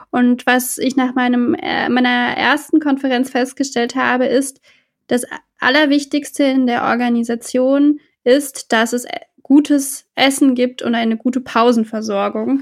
[0.10, 4.62] Und was ich nach meinem, äh, meiner ersten Konferenz festgestellt habe, ist,
[5.06, 5.24] das
[5.60, 9.06] Allerwichtigste in der Organisation ist, dass es
[9.50, 12.62] gutes Essen gibt und eine gute Pausenversorgung.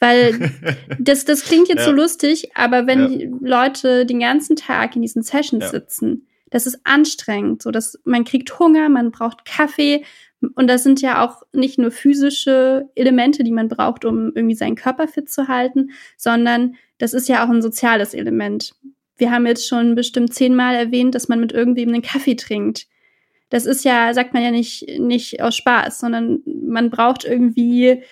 [0.00, 0.50] Weil
[0.98, 1.84] das, das klingt jetzt ja.
[1.84, 3.08] so lustig, aber wenn ja.
[3.08, 5.70] die Leute den ganzen Tag in diesen Sessions ja.
[5.70, 7.62] sitzen, das ist anstrengend.
[7.62, 10.04] So, dass man kriegt Hunger, man braucht Kaffee.
[10.54, 14.76] Und das sind ja auch nicht nur physische Elemente, die man braucht, um irgendwie seinen
[14.76, 18.74] Körper fit zu halten, sondern das ist ja auch ein soziales Element.
[19.16, 22.86] Wir haben jetzt schon bestimmt zehnmal erwähnt, dass man mit irgendwem einen Kaffee trinkt
[23.54, 28.02] das ist ja, sagt man ja nicht, nicht aus Spaß, sondern man braucht irgendwie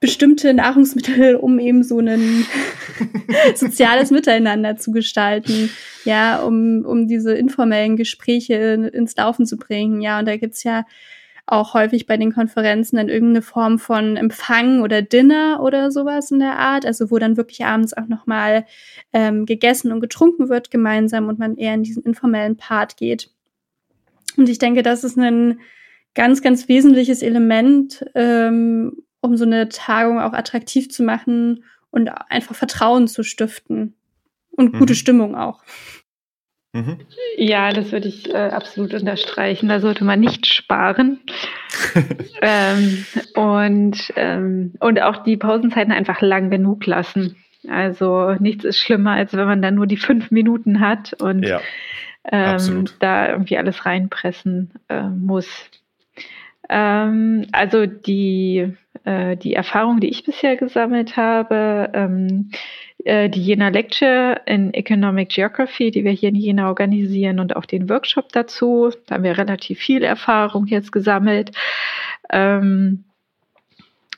[0.00, 2.44] bestimmte Nahrungsmittel, um eben so ein
[3.54, 5.70] soziales Miteinander zu gestalten,
[6.04, 10.84] ja, um, um diese informellen Gespräche ins Laufen zu bringen, ja, und da gibt's ja
[11.46, 16.40] auch häufig bei den Konferenzen dann irgendeine Form von Empfang oder Dinner oder sowas in
[16.40, 18.64] der Art, also wo dann wirklich abends auch nochmal
[19.12, 23.30] ähm, gegessen und getrunken wird gemeinsam und man eher in diesen informellen Part geht.
[24.36, 25.60] Und ich denke, das ist ein
[26.14, 32.54] ganz, ganz wesentliches Element, ähm, um so eine Tagung auch attraktiv zu machen und einfach
[32.54, 33.94] Vertrauen zu stiften.
[34.56, 34.96] Und gute mhm.
[34.96, 35.62] Stimmung auch.
[36.72, 36.98] Mhm.
[37.36, 39.68] Ja, das würde ich äh, absolut unterstreichen.
[39.68, 41.20] Da sollte man nicht sparen.
[42.42, 43.04] ähm,
[43.34, 47.36] und, ähm, und auch die Pausenzeiten einfach lang genug lassen.
[47.68, 51.60] Also nichts ist schlimmer, als wenn man dann nur die fünf Minuten hat und ja,
[52.30, 55.48] ähm, da irgendwie alles reinpressen äh, muss.
[56.68, 62.50] Ähm, also die, äh, die Erfahrung, die ich bisher gesammelt habe, ähm,
[63.04, 67.66] äh, die Jena Lecture in Economic Geography, die wir hier in Jena organisieren und auch
[67.66, 68.90] den Workshop dazu.
[69.06, 71.50] Da haben wir relativ viel Erfahrung jetzt gesammelt.
[72.30, 73.04] Ähm,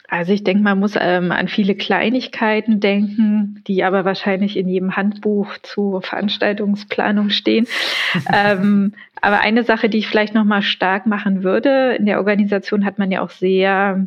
[0.09, 4.97] also ich denke, man muss ähm, an viele Kleinigkeiten denken, die aber wahrscheinlich in jedem
[4.97, 7.67] Handbuch zur Veranstaltungsplanung stehen.
[8.33, 12.99] ähm, aber eine Sache, die ich vielleicht nochmal stark machen würde, in der Organisation hat
[12.99, 14.07] man ja auch sehr,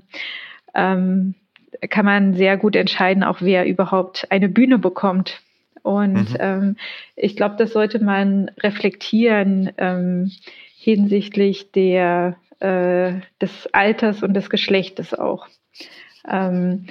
[0.74, 1.36] ähm,
[1.90, 5.42] kann man sehr gut entscheiden, auch wer überhaupt eine Bühne bekommt.
[5.82, 6.38] Und mhm.
[6.40, 6.76] ähm,
[7.16, 10.32] ich glaube, das sollte man reflektieren ähm,
[10.78, 15.48] hinsichtlich der, äh, des Alters und des Geschlechtes auch.
[16.28, 16.88] Ähm,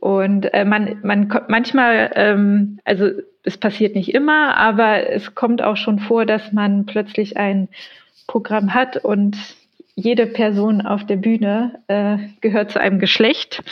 [0.00, 3.10] und äh, man, man manchmal, ähm, also
[3.42, 7.68] es passiert nicht immer, aber es kommt auch schon vor, dass man plötzlich ein
[8.26, 9.36] Programm hat und
[9.94, 13.62] jede Person auf der Bühne äh, gehört zu einem Geschlecht.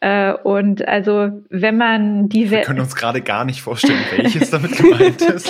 [0.00, 2.56] Äh, und also wenn man diese.
[2.56, 5.48] Wir können uns gerade gar nicht vorstellen, welches damit gemeint ist.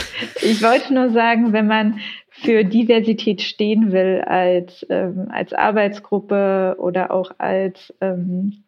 [0.42, 2.00] ich wollte nur sagen, wenn man
[2.44, 8.64] für Diversität stehen will als, ähm, als Arbeitsgruppe oder auch als, ähm,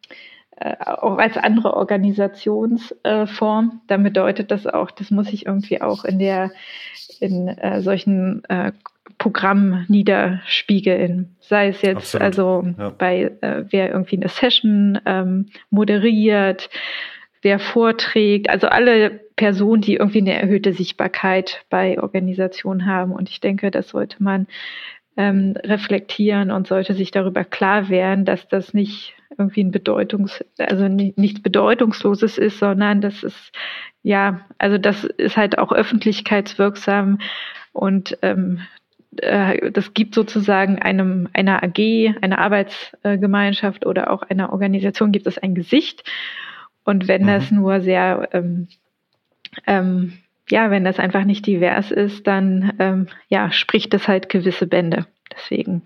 [0.57, 6.05] äh, auch als andere Organisationsform, äh, dann bedeutet das auch, das muss sich irgendwie auch
[6.05, 6.51] in der
[7.20, 8.72] in äh, solchen äh,
[9.18, 11.37] Programmen niederspiegeln.
[11.41, 12.24] Sei es jetzt Absolut.
[12.24, 12.91] also ja.
[12.91, 16.68] bei äh, wer irgendwie eine Session ähm, moderiert,
[17.43, 23.12] wer vorträgt, also alle Personen, die irgendwie eine erhöhte Sichtbarkeit bei Organisationen haben.
[23.12, 24.47] Und ich denke, das sollte man
[25.16, 30.89] ähm, reflektieren und sollte sich darüber klar werden, dass das nicht irgendwie ein Bedeutungs, also
[30.89, 33.53] nichts Bedeutungsloses ist, sondern das ist,
[34.03, 37.18] ja, also das ist halt auch öffentlichkeitswirksam
[37.72, 38.61] und ähm,
[39.18, 45.39] äh, das gibt sozusagen einem, einer AG, einer Arbeitsgemeinschaft oder auch einer Organisation gibt es
[45.39, 46.05] ein Gesicht.
[46.84, 47.26] Und wenn mhm.
[47.26, 48.68] das nur sehr, ähm,
[49.67, 54.67] ähm, ja, wenn das einfach nicht divers ist, dann ähm, ja, spricht es halt gewisse
[54.67, 55.07] Bände.
[55.33, 55.83] Deswegen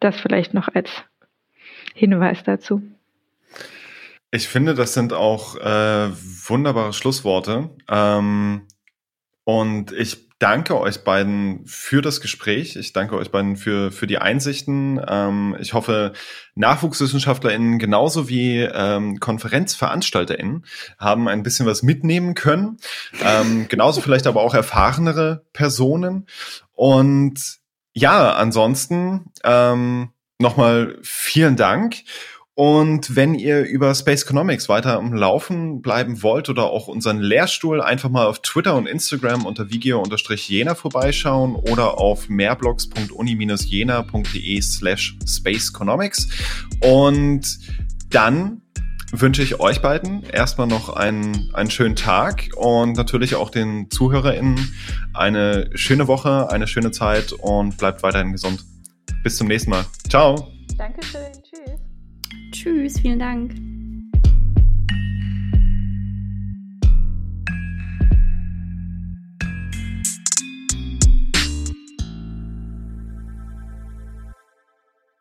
[0.00, 0.90] das vielleicht noch als
[1.94, 2.82] Hinweis dazu.
[4.30, 6.10] Ich finde, das sind auch äh,
[6.48, 7.70] wunderbare Schlussworte.
[7.88, 8.62] Ähm,
[9.44, 12.76] und ich danke euch beiden für das Gespräch.
[12.76, 15.00] Ich danke euch beiden für, für die Einsichten.
[15.06, 16.12] Ähm, ich hoffe,
[16.54, 20.64] NachwuchswissenschaftlerInnen genauso wie ähm, KonferenzveranstalterInnen
[20.98, 22.78] haben ein bisschen was mitnehmen können.
[23.24, 26.26] Ähm, genauso vielleicht aber auch erfahrenere Personen.
[26.72, 27.58] Und
[27.92, 31.96] ja, ansonsten ähm, nochmal vielen Dank.
[32.58, 37.80] Und wenn ihr über Space Economics weiter am Laufen bleiben wollt oder auch unseren Lehrstuhl,
[37.80, 46.30] einfach mal auf Twitter und Instagram unter vigio-jena vorbeischauen oder auf mehrblogs.uni-jena.de slash spaceeconomics.
[46.82, 47.60] Und
[48.10, 48.62] dann
[49.12, 54.74] wünsche ich euch beiden erstmal noch einen, einen schönen Tag und natürlich auch den ZuhörerInnen
[55.14, 58.64] eine schöne Woche, eine schöne Zeit und bleibt weiterhin gesund.
[59.22, 59.84] Bis zum nächsten Mal.
[60.08, 60.50] Ciao.
[60.76, 61.37] Dankeschön.
[62.58, 63.52] Tschüss, vielen Dank.